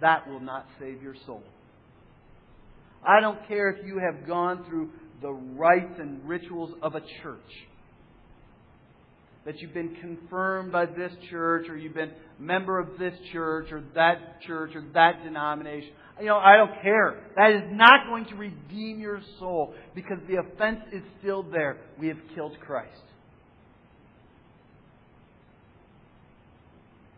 That 0.00 0.28
will 0.28 0.40
not 0.40 0.66
save 0.80 1.02
your 1.02 1.14
soul. 1.24 1.42
I 3.06 3.20
don't 3.20 3.46
care 3.46 3.70
if 3.70 3.86
you 3.86 3.98
have 3.98 4.26
gone 4.26 4.64
through 4.68 4.90
the 5.22 5.30
rites 5.30 5.94
and 5.98 6.28
rituals 6.28 6.72
of 6.82 6.94
a 6.94 7.00
church. 7.22 7.38
That 9.44 9.60
you've 9.60 9.72
been 9.72 9.96
confirmed 10.00 10.72
by 10.72 10.86
this 10.86 11.12
church, 11.30 11.68
or 11.68 11.76
you've 11.76 11.94
been 11.94 12.10
a 12.10 12.42
member 12.42 12.80
of 12.80 12.98
this 12.98 13.14
church, 13.32 13.70
or 13.70 13.84
that 13.94 14.42
church, 14.42 14.72
or 14.74 14.82
that 14.92 15.22
denomination. 15.22 15.90
You 16.18 16.26
know, 16.26 16.38
I 16.38 16.56
don't 16.56 16.80
care. 16.82 17.20
That 17.36 17.50
is 17.50 17.62
not 17.72 18.06
going 18.08 18.24
to 18.26 18.36
redeem 18.36 19.00
your 19.00 19.20
soul 19.38 19.74
because 19.94 20.18
the 20.28 20.36
offense 20.36 20.80
is 20.92 21.02
still 21.18 21.42
there. 21.42 21.76
We 21.98 22.08
have 22.08 22.16
killed 22.34 22.56
Christ. 22.66 23.02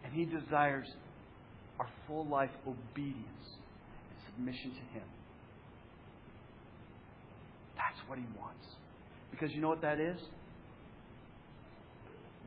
And 0.05 0.13
He 0.13 0.25
desires 0.25 0.87
our 1.79 1.89
full 2.09 2.27
life 2.27 2.51
obedience 2.67 3.25
and 3.25 4.19
submission 4.35 4.71
to 4.71 4.99
Him. 4.99 5.07
That's 7.77 8.09
what 8.09 8.19
He 8.19 8.25
wants. 8.37 8.67
Because 9.31 9.53
you 9.53 9.61
know 9.61 9.69
what 9.69 9.83
that 9.83 10.01
is? 10.01 10.19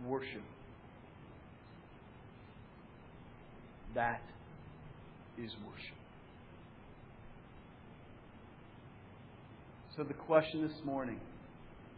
Worship. 0.06 0.44
That 3.96 4.22
is 5.38 5.52
worship. 5.66 6.01
So 9.98 10.04
the 10.04 10.14
question 10.14 10.66
this 10.66 10.78
morning 10.86 11.20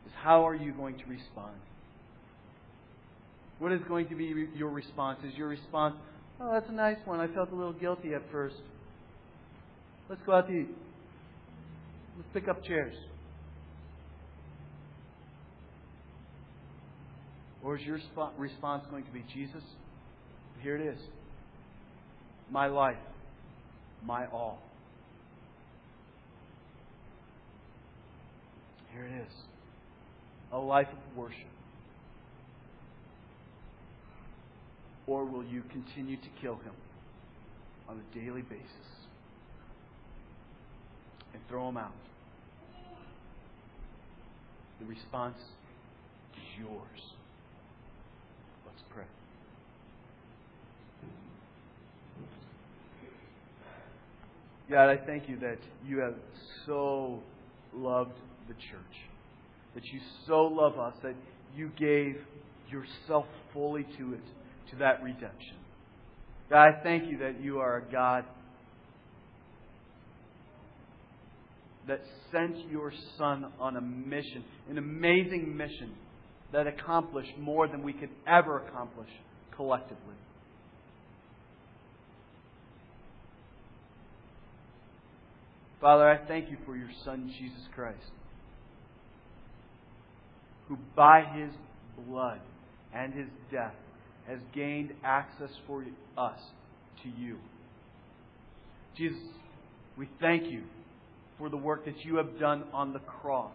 is 0.05 0.11
how 0.23 0.47
are 0.47 0.55
you 0.55 0.73
going 0.73 0.97
to 0.97 1.05
respond? 1.05 1.53
What 3.59 3.71
is 3.71 3.81
going 3.87 4.07
to 4.09 4.15
be 4.15 4.47
your 4.55 4.69
response? 4.69 5.19
Is 5.23 5.33
your 5.35 5.47
response, 5.47 5.95
oh, 6.41 6.51
that's 6.53 6.69
a 6.69 6.73
nice 6.73 6.97
one. 7.05 7.19
I 7.19 7.27
felt 7.27 7.51
a 7.51 7.55
little 7.55 7.73
guilty 7.73 8.13
at 8.13 8.23
first. 8.31 8.55
Let's 10.09 10.21
go 10.25 10.33
out 10.33 10.47
to 10.47 10.53
eat. 10.53 10.69
Let's 12.17 12.29
pick 12.33 12.47
up 12.47 12.63
chairs. 12.63 12.95
Or 17.63 17.77
is 17.77 17.83
your 17.83 17.99
response 18.37 18.83
going 18.89 19.05
to 19.05 19.11
be, 19.11 19.23
Jesus, 19.33 19.63
here 20.61 20.75
it 20.75 20.85
is. 20.85 20.99
My 22.51 22.67
life, 22.67 22.97
my 24.05 24.25
all. 24.27 24.61
Here 28.93 29.05
it 29.05 29.21
is. 29.21 29.33
A 30.51 30.57
life 30.57 30.87
of 30.87 31.17
worship. 31.17 31.47
Or 35.07 35.25
will 35.25 35.43
you 35.43 35.63
continue 35.71 36.15
to 36.15 36.27
kill 36.41 36.55
him 36.55 36.73
on 37.89 37.99
a 37.99 38.17
daily 38.17 38.43
basis 38.43 38.67
and 41.33 41.41
throw 41.49 41.67
him 41.69 41.77
out? 41.77 41.91
The 44.79 44.85
response 44.85 45.37
is 46.35 46.59
yours. 46.59 47.01
Let's 48.65 48.83
pray. 48.93 49.03
God, 54.69 54.89
I 54.89 54.97
thank 54.97 55.27
you 55.27 55.37
that 55.39 55.59
you 55.85 55.99
have 55.99 56.15
so 56.65 57.19
loved 57.73 58.13
the 58.47 58.53
church, 58.53 58.95
that 59.75 59.83
you 59.85 59.99
so 60.27 60.43
love 60.43 60.77
us 60.79 60.93
that 61.03 61.15
you 61.55 61.69
gave 61.77 62.17
yourself 62.69 63.25
fully 63.53 63.83
to 63.97 64.13
it 64.13 64.23
to 64.71 64.77
that 64.77 65.03
redemption. 65.03 65.55
God, 66.49 66.63
I 66.63 66.83
thank 66.83 67.09
you 67.09 67.19
that 67.19 67.41
you 67.41 67.59
are 67.59 67.77
a 67.77 67.91
God 67.91 68.25
that 71.87 72.01
sent 72.31 72.69
your 72.69 72.91
Son 73.17 73.51
on 73.59 73.77
a 73.77 73.81
mission, 73.81 74.43
an 74.69 74.77
amazing 74.77 75.55
mission 75.55 75.93
that 76.51 76.67
accomplished 76.67 77.37
more 77.39 77.67
than 77.67 77.83
we 77.83 77.93
could 77.93 78.09
ever 78.27 78.65
accomplish 78.65 79.09
collectively. 79.55 80.15
Father, 85.81 86.07
I 86.07 86.25
thank 86.27 86.49
you 86.49 86.57
for 86.65 86.77
your 86.77 86.89
Son, 87.03 87.29
Jesus 87.37 87.67
Christ, 87.75 87.97
who 90.73 90.79
by 90.95 91.23
his 91.35 91.51
blood 92.07 92.39
and 92.93 93.13
his 93.13 93.27
death 93.51 93.73
has 94.27 94.39
gained 94.55 94.91
access 95.03 95.49
for 95.67 95.85
us 96.17 96.39
to 97.03 97.09
you. 97.09 97.37
Jesus, 98.97 99.19
we 99.97 100.07
thank 100.19 100.49
you 100.49 100.63
for 101.37 101.49
the 101.49 101.57
work 101.57 101.85
that 101.85 102.03
you 102.03 102.15
have 102.15 102.39
done 102.39 102.63
on 102.73 102.93
the 102.93 102.99
cross. 102.99 103.53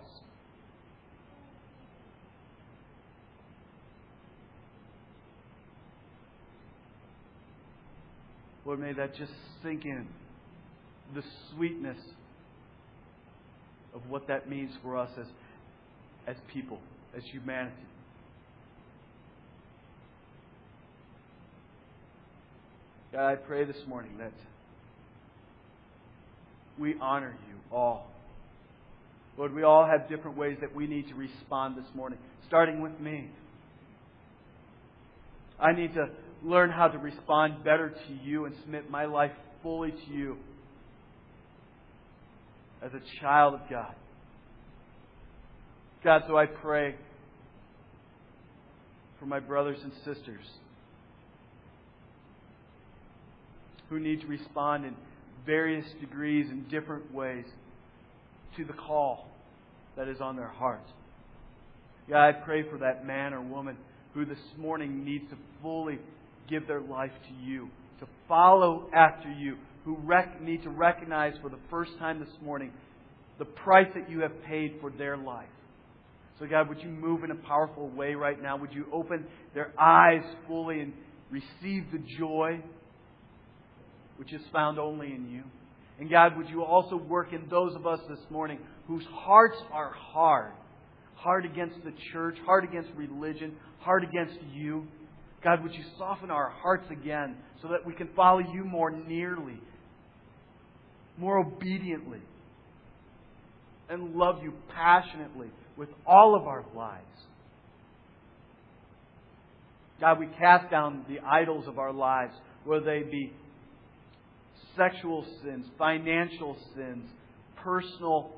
Lord, 8.64 8.81
may 8.81 8.92
that 8.92 9.16
just 9.16 9.33
sink 9.62 9.85
in. 9.85 10.07
The 11.14 11.22
sweetness 11.54 11.96
of 13.94 14.02
what 14.11 14.28
that 14.28 14.50
means 14.50 14.70
for 14.83 14.98
us 14.98 15.11
as, 15.18 15.26
as 16.26 16.37
people, 16.52 16.78
as 17.16 17.23
humanity. 17.25 17.75
God, 23.12 23.27
I 23.27 23.35
pray 23.37 23.64
this 23.64 23.77
morning 23.87 24.18
that 24.18 24.33
we 26.79 26.94
honor 27.01 27.35
you 27.49 27.77
all. 27.77 28.07
Lord, 29.37 29.55
we 29.55 29.62
all 29.62 29.87
have 29.87 30.09
different 30.09 30.37
ways 30.37 30.59
that 30.61 30.75
we 30.75 30.87
need 30.87 31.09
to 31.09 31.14
respond 31.14 31.77
this 31.77 31.87
morning, 31.94 32.18
starting 32.47 32.83
with 32.83 32.99
me. 33.01 33.31
I 35.61 35.73
need 35.73 35.94
to 35.94 36.09
learn 36.42 36.71
how 36.71 36.88
to 36.88 36.99
respond 36.99 37.64
better 37.64 37.90
to 37.90 38.14
you 38.23 38.44
and 38.44 38.55
submit 38.62 38.90
my 38.90 39.07
life 39.07 39.33
fully 39.62 39.90
to 39.90 40.12
you 40.12 40.37
as 42.83 42.92
a 42.94 43.21
child 43.21 43.55
of 43.55 43.61
God. 43.71 43.94
God, 46.04 46.22
so 46.28 46.37
I 46.37 46.46
pray 46.46 46.94
for 49.18 49.26
my 49.26 49.40
brothers 49.40 49.78
and 49.82 49.92
sisters 50.04 50.44
who 53.90 53.98
need 53.98 54.20
to 54.20 54.26
respond 54.28 54.84
in 54.84 54.94
various 55.44 55.84
degrees 56.00 56.46
and 56.50 56.68
different 56.70 57.12
ways 57.12 57.44
to 58.56 58.64
the 58.64 58.72
call 58.72 59.28
that 59.96 60.06
is 60.06 60.20
on 60.20 60.37
their 60.37 60.48
heart. 60.48 60.87
God, 62.08 62.28
I 62.28 62.32
pray 62.32 62.62
for 62.68 62.78
that 62.78 63.04
man 63.04 63.34
or 63.34 63.40
woman 63.40 63.76
who 64.14 64.24
this 64.24 64.38
morning 64.56 65.04
needs 65.04 65.28
to 65.30 65.37
fully 65.62 65.98
give 66.48 66.66
their 66.68 66.80
life 66.80 67.12
to 67.28 67.44
you, 67.44 67.68
to 67.98 68.06
follow 68.28 68.88
after 68.94 69.30
you, 69.32 69.56
who 69.84 69.96
rec- 70.04 70.40
need 70.40 70.62
to 70.62 70.70
recognize 70.70 71.34
for 71.42 71.48
the 71.48 71.58
first 71.70 71.92
time 71.98 72.20
this 72.20 72.28
morning 72.42 72.72
the 73.38 73.44
price 73.44 73.88
that 73.94 74.08
you 74.08 74.20
have 74.20 74.42
paid 74.44 74.76
for 74.80 74.90
their 74.90 75.16
life. 75.16 75.48
So, 76.38 76.46
God, 76.46 76.68
would 76.68 76.81
you 76.81 76.88
move 76.88 77.24
in 77.24 77.31
a 77.31 77.35
powerful 77.35 77.88
way 77.88 78.14
right 78.14 78.40
now? 78.40 78.57
Would 78.57 78.72
you 78.72 78.87
open 78.92 79.27
their 79.55 79.72
eyes 79.81 80.22
fully 80.46 80.81
and 80.81 80.92
receive 81.31 81.91
the 81.93 81.99
joy 82.18 82.62
which 84.18 84.32
is 84.32 84.43
found 84.53 84.78
only 84.78 85.07
in 85.07 85.30
you. 85.30 85.45
And 85.99 86.11
God, 86.11 86.36
would 86.36 86.49
you 86.49 86.62
also 86.62 86.97
work 86.97 87.32
in 87.32 87.49
those 87.49 87.74
of 87.74 87.86
us 87.86 88.01
this 88.09 88.18
morning 88.30 88.59
whose 88.86 89.05
hearts 89.11 89.57
are 89.72 89.93
hard 89.93 90.53
hard 91.14 91.45
against 91.45 91.74
the 91.84 91.93
church, 92.12 92.36
hard 92.47 92.62
against 92.62 92.89
religion, 92.95 93.57
hard 93.80 94.05
against 94.05 94.39
you. 94.53 94.86
God, 95.43 95.64
would 95.64 95.74
you 95.74 95.82
soften 95.99 96.30
our 96.30 96.49
hearts 96.49 96.86
again 96.93 97.36
so 97.61 97.68
that 97.68 97.84
we 97.84 97.93
can 97.93 98.09
follow 98.14 98.39
you 98.39 98.64
more 98.64 98.93
nearly, 98.93 99.59
more 101.16 101.39
obediently, 101.39 102.20
and 103.89 104.14
love 104.14 104.36
you 104.45 104.53
passionately 104.72 105.49
with 105.79 105.89
all 106.05 106.35
of 106.35 106.47
our 106.47 106.64
lives. 106.74 107.05
God, 110.01 110.18
we 110.18 110.26
cast 110.39 110.70
down 110.70 111.05
the 111.09 111.20
idols 111.20 111.66
of 111.66 111.79
our 111.79 111.93
lives, 111.93 112.35
whether 112.64 112.85
they 112.85 113.09
be 113.09 113.33
sexual 114.76 115.24
sins, 115.43 115.66
financial 115.79 116.57
sins, 116.74 117.09
personal 117.62 118.31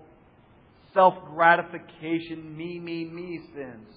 self 0.94 1.14
gratification, 1.34 2.56
me, 2.56 2.78
me, 2.78 3.04
me 3.04 3.40
sins. 3.54 3.88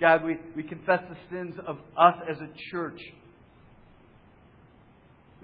God, 0.00 0.24
we, 0.24 0.36
we 0.54 0.62
confess 0.62 1.00
the 1.08 1.16
sins 1.30 1.54
of 1.66 1.76
us 1.98 2.14
as 2.30 2.36
a 2.38 2.48
church. 2.70 3.00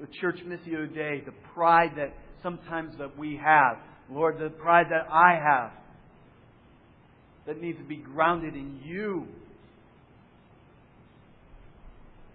the 0.01 0.07
church 0.21 0.39
missio 0.47 0.93
Dei, 0.93 1.23
the 1.25 1.35
pride 1.55 1.93
that 1.97 2.15
sometimes 2.43 2.95
that 2.99 3.19
we 3.19 3.41
have. 3.43 3.79
Lord, 4.11 4.39
the 4.39 4.51
pride 4.51 4.87
that 4.91 5.11
I 5.11 5.35
have 5.35 5.73
that 7.47 7.61
needs 7.61 7.79
to 7.79 7.85
be 7.85 7.97
grounded 7.97 8.55
in 8.55 8.81
you. 8.85 9.27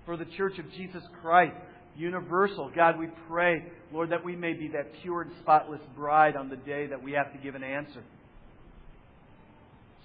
For 0.06 0.18
the 0.18 0.26
church 0.38 0.58
of 0.60 0.72
Jesus 0.72 1.04
Christ, 1.22 1.56
universal, 1.96 2.72
God, 2.76 2.98
we 2.98 3.08
pray, 3.28 3.64
Lord, 3.92 4.12
that 4.12 4.24
we 4.24 4.36
may 4.36 4.54
be 4.54 4.70
that 4.70 4.92
pure 5.02 5.22
and 5.22 5.32
spotless 5.42 5.82
bride 5.96 6.36
on 6.36 6.50
the 6.50 6.56
day 6.56 6.88
that 6.88 7.04
we 7.04 7.12
have 7.14 7.32
to 7.34 7.40
give 7.40 7.56
an 7.56 7.64
answer. 7.64 8.04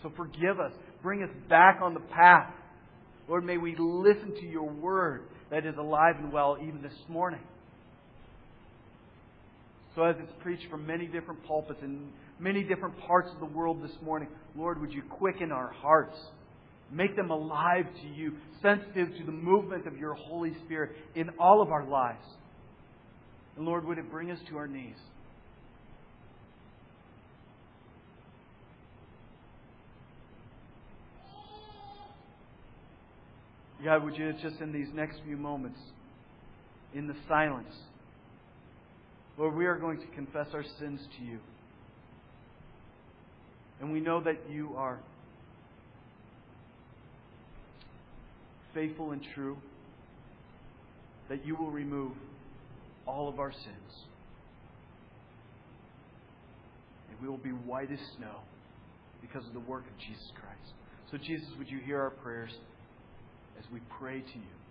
So 0.03 0.13
forgive 0.17 0.61
us. 0.61 0.73
Bring 1.03 1.23
us 1.23 1.31
back 1.49 1.81
on 1.83 1.95
the 1.95 2.01
path. 2.01 2.53
Lord, 3.29 3.45
may 3.45 3.57
we 3.57 3.75
listen 3.79 4.35
to 4.41 4.47
your 4.47 4.69
word 4.69 5.23
that 5.51 5.65
is 5.65 5.75
alive 5.79 6.17
and 6.19 6.33
well 6.33 6.59
even 6.61 6.83
this 6.83 6.93
morning. 7.09 7.41
So, 9.95 10.03
as 10.03 10.17
it's 10.19 10.33
preached 10.43 10.69
from 10.71 10.87
many 10.87 11.07
different 11.07 11.47
pulpits 11.47 11.81
in 11.83 12.11
many 12.45 12.63
different 12.63 12.97
parts 13.01 13.31
of 13.33 13.41
the 13.41 13.47
world 13.47 13.83
this 13.83 13.97
morning, 14.03 14.29
Lord, 14.55 14.79
would 14.81 14.93
you 14.93 15.03
quicken 15.03 15.51
our 15.51 15.73
hearts? 15.73 16.17
Make 16.93 17.17
them 17.17 17.31
alive 17.31 17.87
to 18.03 18.07
you, 18.07 18.35
sensitive 18.61 19.17
to 19.17 19.25
the 19.25 19.33
movement 19.33 19.87
of 19.87 19.97
your 19.97 20.13
Holy 20.13 20.53
Spirit 20.67 20.93
in 21.15 21.31
all 21.41 21.63
of 21.63 21.73
our 21.73 21.85
lives. 21.85 22.27
And 23.57 23.65
Lord, 23.65 23.87
would 23.87 23.97
it 23.97 24.11
bring 24.11 24.31
us 24.31 24.39
to 24.51 24.59
our 24.59 24.69
knees? 24.69 24.95
God, 33.83 34.05
would 34.05 34.17
you 34.17 34.33
just 34.43 34.61
in 34.61 34.73
these 34.73 34.89
next 34.95 35.19
few 35.27 35.37
moments, 35.37 35.79
in 36.95 37.07
the 37.07 37.17
silence, 37.27 37.75
Lord, 39.39 39.55
we 39.55 39.67
are 39.67 39.77
going 39.77 39.99
to 39.99 40.07
confess 40.15 40.47
our 40.53 40.65
sins 40.79 41.01
to 41.19 41.25
you. 41.25 41.39
And 43.81 43.93
we 43.93 44.01
know 44.01 44.21
that 44.23 44.39
you 44.51 44.75
are 44.77 44.99
faithful 48.73 49.13
and 49.13 49.23
true, 49.35 49.57
that 51.29 51.47
you 51.47 51.57
will 51.57 51.71
remove 51.71 52.13
all 53.07 53.29
of 53.29 53.39
our 53.39 53.53
sins. 53.53 54.07
And 57.11 57.21
we 57.21 57.29
will 57.29 57.39
be 57.39 57.51
white 57.51 57.91
as 57.93 57.99
snow 58.17 58.41
because 59.21 59.47
of 59.47 59.55
the 59.55 59.61
work 59.61 59.85
of 59.87 59.99
Jesus 59.99 60.33
Christ. 60.35 60.75
So, 61.11 61.19
Jesus, 61.19 61.49
would 61.59 61.71
you 61.71 61.79
hear 61.79 62.01
our 62.01 62.11
prayers 62.11 62.53
as 63.59 63.65
we 63.73 63.81
pray 63.99 64.21
to 64.21 64.39
you? 64.39 64.64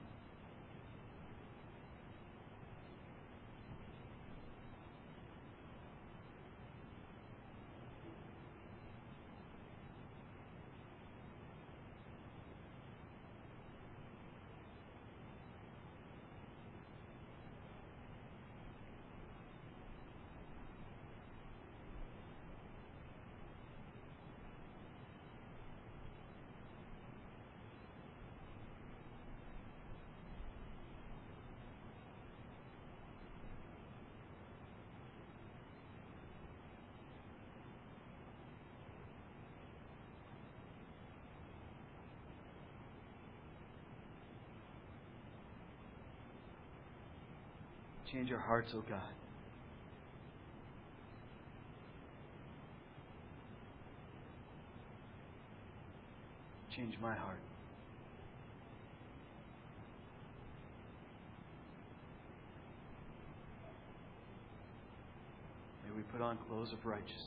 Change 48.14 48.32
our 48.32 48.38
hearts, 48.38 48.70
O 48.76 48.78
oh 48.78 48.84
God. 48.88 49.02
Change 56.76 56.96
my 57.02 57.16
heart. 57.16 57.40
May 65.84 65.96
we 65.96 66.04
put 66.04 66.22
on 66.22 66.38
clothes 66.48 66.72
of 66.72 66.86
righteousness. 66.86 67.24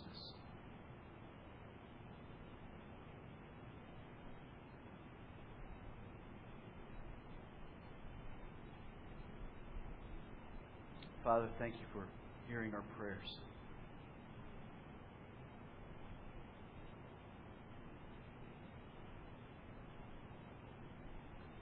Father, 11.27 11.49
thank 11.59 11.75
you 11.75 11.87
for 11.93 12.07
hearing 12.49 12.73
our 12.73 12.85
prayers. 12.97 13.35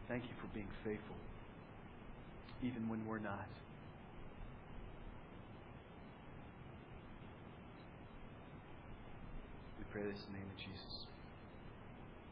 Thank 0.06 0.24
you 0.24 0.36
for 0.38 0.48
being 0.52 0.68
faithful, 0.84 1.16
even 2.62 2.90
when 2.90 3.06
we're 3.06 3.18
not. 3.18 3.48
We 9.78 9.84
pray 9.90 10.02
this 10.02 10.20
in 10.28 10.34
the 10.34 10.38
name 10.40 10.48
of 10.54 10.58
Jesus. 10.58 11.06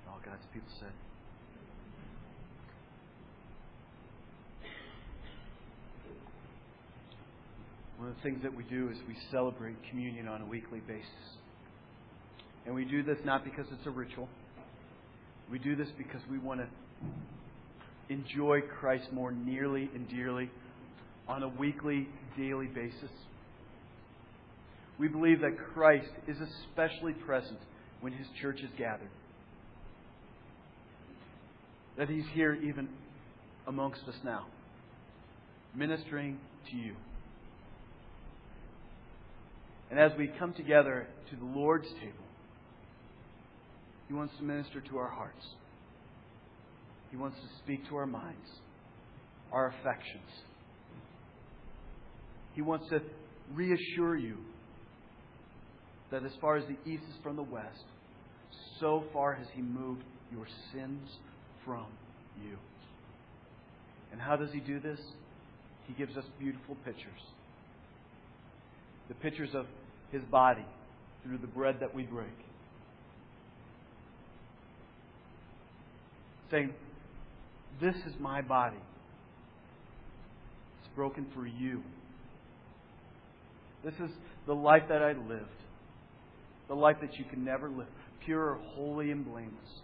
All 0.06 0.20
God's 0.22 0.44
people 0.52 0.68
said. 0.78 0.92
One 8.02 8.10
of 8.10 8.16
the 8.16 8.22
things 8.22 8.42
that 8.42 8.52
we 8.52 8.64
do 8.64 8.88
is 8.88 8.96
we 9.06 9.16
celebrate 9.30 9.76
communion 9.88 10.26
on 10.26 10.42
a 10.42 10.44
weekly 10.44 10.80
basis. 10.80 11.06
And 12.66 12.74
we 12.74 12.84
do 12.84 13.04
this 13.04 13.18
not 13.24 13.44
because 13.44 13.64
it's 13.70 13.86
a 13.86 13.90
ritual. 13.90 14.28
We 15.48 15.60
do 15.60 15.76
this 15.76 15.86
because 15.96 16.20
we 16.28 16.40
want 16.40 16.62
to 16.62 16.66
enjoy 18.12 18.62
Christ 18.80 19.04
more 19.12 19.30
nearly 19.30 19.88
and 19.94 20.08
dearly 20.08 20.50
on 21.28 21.44
a 21.44 21.48
weekly, 21.48 22.08
daily 22.36 22.66
basis. 22.66 23.12
We 24.98 25.06
believe 25.06 25.40
that 25.42 25.56
Christ 25.72 26.10
is 26.26 26.38
especially 26.40 27.12
present 27.12 27.60
when 28.00 28.12
His 28.12 28.26
church 28.40 28.58
is 28.64 28.70
gathered. 28.76 29.10
That 31.96 32.08
He's 32.08 32.26
here 32.34 32.54
even 32.54 32.88
amongst 33.68 34.02
us 34.08 34.16
now, 34.24 34.46
ministering 35.76 36.40
to 36.68 36.76
you. 36.76 36.96
And 39.92 40.00
as 40.00 40.10
we 40.16 40.28
come 40.38 40.54
together 40.54 41.06
to 41.28 41.36
the 41.36 41.44
Lord's 41.44 41.86
table, 42.00 42.24
He 44.08 44.14
wants 44.14 44.32
to 44.38 44.42
minister 44.42 44.80
to 44.80 44.96
our 44.96 45.10
hearts. 45.10 45.44
He 47.10 47.18
wants 47.18 47.36
to 47.36 47.46
speak 47.62 47.86
to 47.90 47.96
our 47.96 48.06
minds, 48.06 48.48
our 49.52 49.68
affections. 49.68 50.30
He 52.54 52.62
wants 52.62 52.88
to 52.88 53.02
reassure 53.52 54.16
you 54.16 54.38
that 56.10 56.24
as 56.24 56.32
far 56.40 56.56
as 56.56 56.64
the 56.64 56.90
east 56.90 57.02
is 57.10 57.16
from 57.22 57.36
the 57.36 57.42
west, 57.42 57.84
so 58.80 59.04
far 59.12 59.34
has 59.34 59.46
He 59.52 59.60
moved 59.60 60.04
your 60.32 60.46
sins 60.72 61.06
from 61.66 61.84
you. 62.42 62.56
And 64.10 64.18
how 64.18 64.36
does 64.36 64.48
He 64.54 64.60
do 64.60 64.80
this? 64.80 65.00
He 65.86 65.92
gives 65.92 66.16
us 66.16 66.24
beautiful 66.38 66.76
pictures. 66.76 67.20
The 69.08 69.14
pictures 69.16 69.50
of 69.54 69.66
his 70.12 70.22
body 70.24 70.64
through 71.24 71.38
the 71.38 71.46
bread 71.46 71.78
that 71.80 71.94
we 71.94 72.04
break. 72.04 72.28
Saying, 76.50 76.74
This 77.80 77.94
is 78.06 78.12
my 78.20 78.42
body. 78.42 78.76
It's 80.80 80.94
broken 80.94 81.26
for 81.34 81.46
you. 81.46 81.82
This 83.82 83.94
is 83.94 84.10
the 84.46 84.54
life 84.54 84.82
that 84.90 85.02
I 85.02 85.12
lived. 85.12 85.48
The 86.68 86.74
life 86.74 86.96
that 87.00 87.18
you 87.18 87.24
can 87.24 87.44
never 87.44 87.68
live. 87.68 87.88
Pure, 88.24 88.60
holy, 88.74 89.10
and 89.10 89.24
blameless. 89.24 89.80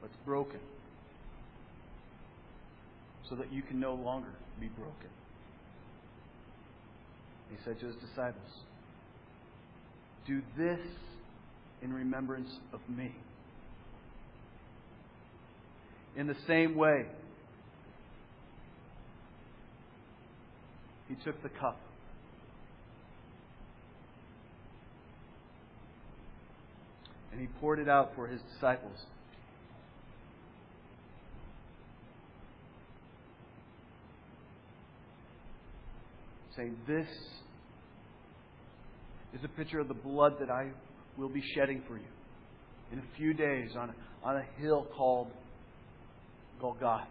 But 0.00 0.10
it's 0.10 0.24
broken. 0.24 0.60
So 3.28 3.36
that 3.36 3.52
you 3.52 3.62
can 3.62 3.80
no 3.80 3.94
longer 3.94 4.28
be 4.60 4.68
broken. 4.68 5.08
He 7.52 7.58
said 7.64 7.78
to 7.80 7.86
his 7.86 7.96
disciples, 7.96 8.50
Do 10.26 10.40
this 10.56 10.80
in 11.82 11.92
remembrance 11.92 12.48
of 12.72 12.80
me. 12.88 13.14
In 16.16 16.26
the 16.26 16.36
same 16.46 16.76
way, 16.76 17.06
he 21.08 21.14
took 21.24 21.42
the 21.42 21.50
cup. 21.50 21.78
And 27.32 27.40
he 27.40 27.48
poured 27.60 27.78
it 27.78 27.88
out 27.88 28.12
for 28.14 28.26
his 28.26 28.40
disciples. 28.54 28.96
Saying, 36.56 36.76
This 36.86 37.08
is 39.34 39.40
a 39.44 39.48
picture 39.48 39.80
of 39.80 39.88
the 39.88 39.94
blood 39.94 40.34
that 40.40 40.50
I 40.50 40.70
will 41.16 41.28
be 41.28 41.42
shedding 41.54 41.82
for 41.86 41.96
you 41.96 42.06
in 42.92 42.98
a 42.98 43.16
few 43.16 43.34
days 43.34 43.70
on 43.76 43.90
a, 43.90 43.94
on 44.26 44.36
a 44.36 44.60
hill 44.60 44.86
called 44.96 45.28
Golgotha. 46.60 47.06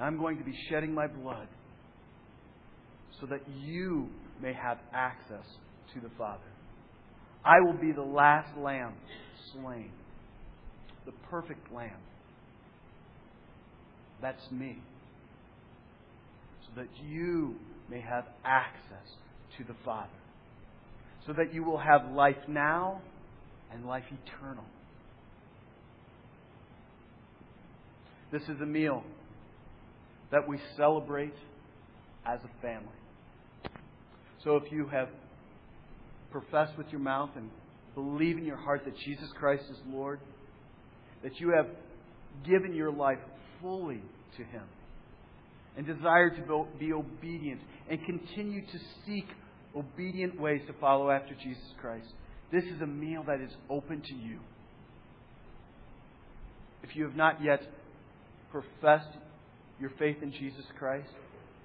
I'm 0.00 0.18
going 0.18 0.38
to 0.38 0.44
be 0.44 0.54
shedding 0.68 0.94
my 0.94 1.06
blood 1.06 1.46
so 3.20 3.26
that 3.26 3.40
you 3.62 4.08
may 4.42 4.54
have 4.54 4.78
access 4.92 5.44
to 5.94 6.00
the 6.00 6.10
Father. 6.16 6.40
I 7.44 7.60
will 7.60 7.78
be 7.78 7.92
the 7.92 8.02
last 8.02 8.56
lamb 8.56 8.94
slain, 9.52 9.90
the 11.04 11.12
perfect 11.30 11.72
lamb. 11.72 12.00
That's 14.22 14.50
me. 14.50 14.78
So 16.66 16.80
that 16.80 16.88
you 17.04 17.56
may 17.90 18.00
have 18.00 18.24
access 18.44 19.08
to 19.58 19.64
the 19.64 19.74
Father. 19.84 20.08
So 21.26 21.32
that 21.34 21.52
you 21.52 21.62
will 21.64 21.78
have 21.78 22.10
life 22.12 22.36
now 22.48 23.00
and 23.72 23.86
life 23.86 24.04
eternal. 24.08 24.64
This 28.32 28.42
is 28.42 28.60
a 28.60 28.66
meal 28.66 29.02
that 30.30 30.46
we 30.48 30.58
celebrate 30.76 31.34
as 32.24 32.40
a 32.44 32.62
family. 32.62 32.86
So 34.44 34.56
if 34.56 34.70
you 34.72 34.86
have 34.88 35.08
professed 36.30 36.78
with 36.78 36.88
your 36.90 37.00
mouth 37.00 37.30
and 37.36 37.50
believe 37.94 38.38
in 38.38 38.44
your 38.44 38.56
heart 38.56 38.82
that 38.84 38.96
Jesus 38.98 39.28
Christ 39.38 39.64
is 39.70 39.76
Lord, 39.88 40.20
that 41.22 41.40
you 41.40 41.50
have 41.50 41.66
given 42.46 42.74
your 42.74 42.92
life 42.92 43.18
fully 43.60 44.02
to 44.36 44.44
Him, 44.44 44.62
and 45.76 45.86
desire 45.86 46.30
to 46.30 46.66
be 46.78 46.92
obedient 46.92 47.60
and 47.88 48.04
continue 48.04 48.62
to 48.66 48.78
seek 49.06 49.26
obedient 49.76 50.40
ways 50.40 50.60
to 50.66 50.72
follow 50.80 51.10
after 51.10 51.34
Jesus 51.34 51.62
Christ, 51.80 52.08
this 52.52 52.64
is 52.64 52.80
a 52.82 52.86
meal 52.86 53.24
that 53.26 53.40
is 53.40 53.52
open 53.68 54.02
to 54.02 54.14
you. 54.14 54.40
If 56.82 56.96
you 56.96 57.04
have 57.04 57.14
not 57.14 57.42
yet 57.42 57.62
professed 58.50 59.16
your 59.78 59.90
faith 59.98 60.16
in 60.22 60.32
Jesus 60.32 60.64
Christ, 60.78 61.10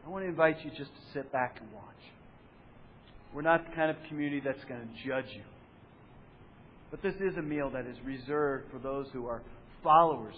I 0.06 0.10
want 0.10 0.24
to 0.24 0.30
invite 0.30 0.64
you 0.64 0.70
just 0.70 0.92
to 0.92 1.02
sit 1.14 1.32
back 1.32 1.58
and 1.60 1.72
watch. 1.74 1.84
We're 3.34 3.42
not 3.42 3.68
the 3.68 3.76
kind 3.76 3.90
of 3.90 3.98
community 4.08 4.42
that's 4.44 4.64
going 4.66 4.82
to 4.82 5.08
judge 5.08 5.32
you. 5.36 5.44
But 6.92 7.02
this 7.02 7.16
is 7.16 7.38
a 7.38 7.42
meal 7.42 7.72
that 7.72 7.88
is 7.88 7.98
reserved 8.06 8.72
for 8.72 8.80
those 8.80 9.08
who 9.12 9.28
are 9.28 9.42
followers 9.84 10.36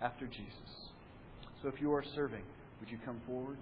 after 0.00 0.26
Jesus. 0.26 0.90
So 1.62 1.68
if 1.68 1.80
you 1.80 1.92
are 1.92 2.04
serving, 2.14 2.42
would 2.82 2.90
you 2.90 2.98
come 3.04 3.20
forward? 3.28 3.56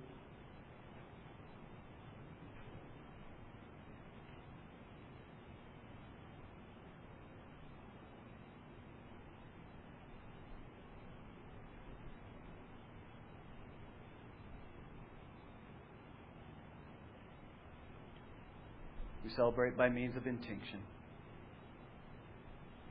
We 19.22 19.28
celebrate 19.36 19.76
by 19.76 19.90
means 19.90 20.16
of 20.16 20.26
intinction 20.26 20.80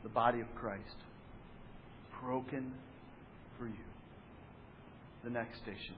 the 0.03 0.09
body 0.09 0.41
of 0.41 0.47
Christ 0.53 0.83
broken 2.21 2.71
for 3.57 3.65
you. 3.65 3.73
The 5.23 5.31
next 5.31 5.57
station 5.63 5.95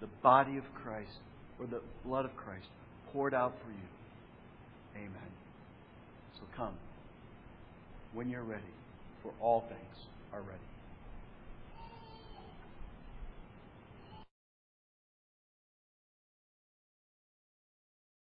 the 0.00 0.08
body 0.22 0.56
of 0.56 0.64
Christ 0.74 1.18
or 1.58 1.66
the 1.66 1.80
blood 2.04 2.24
of 2.24 2.36
Christ 2.36 2.66
poured 3.12 3.34
out 3.34 3.54
for 3.64 3.70
you. 3.70 5.04
Amen. 5.04 5.30
So 6.34 6.42
come 6.56 6.74
when 8.12 8.28
you're 8.28 8.42
ready 8.42 8.62
for 9.22 9.32
all 9.40 9.60
things. 9.68 10.06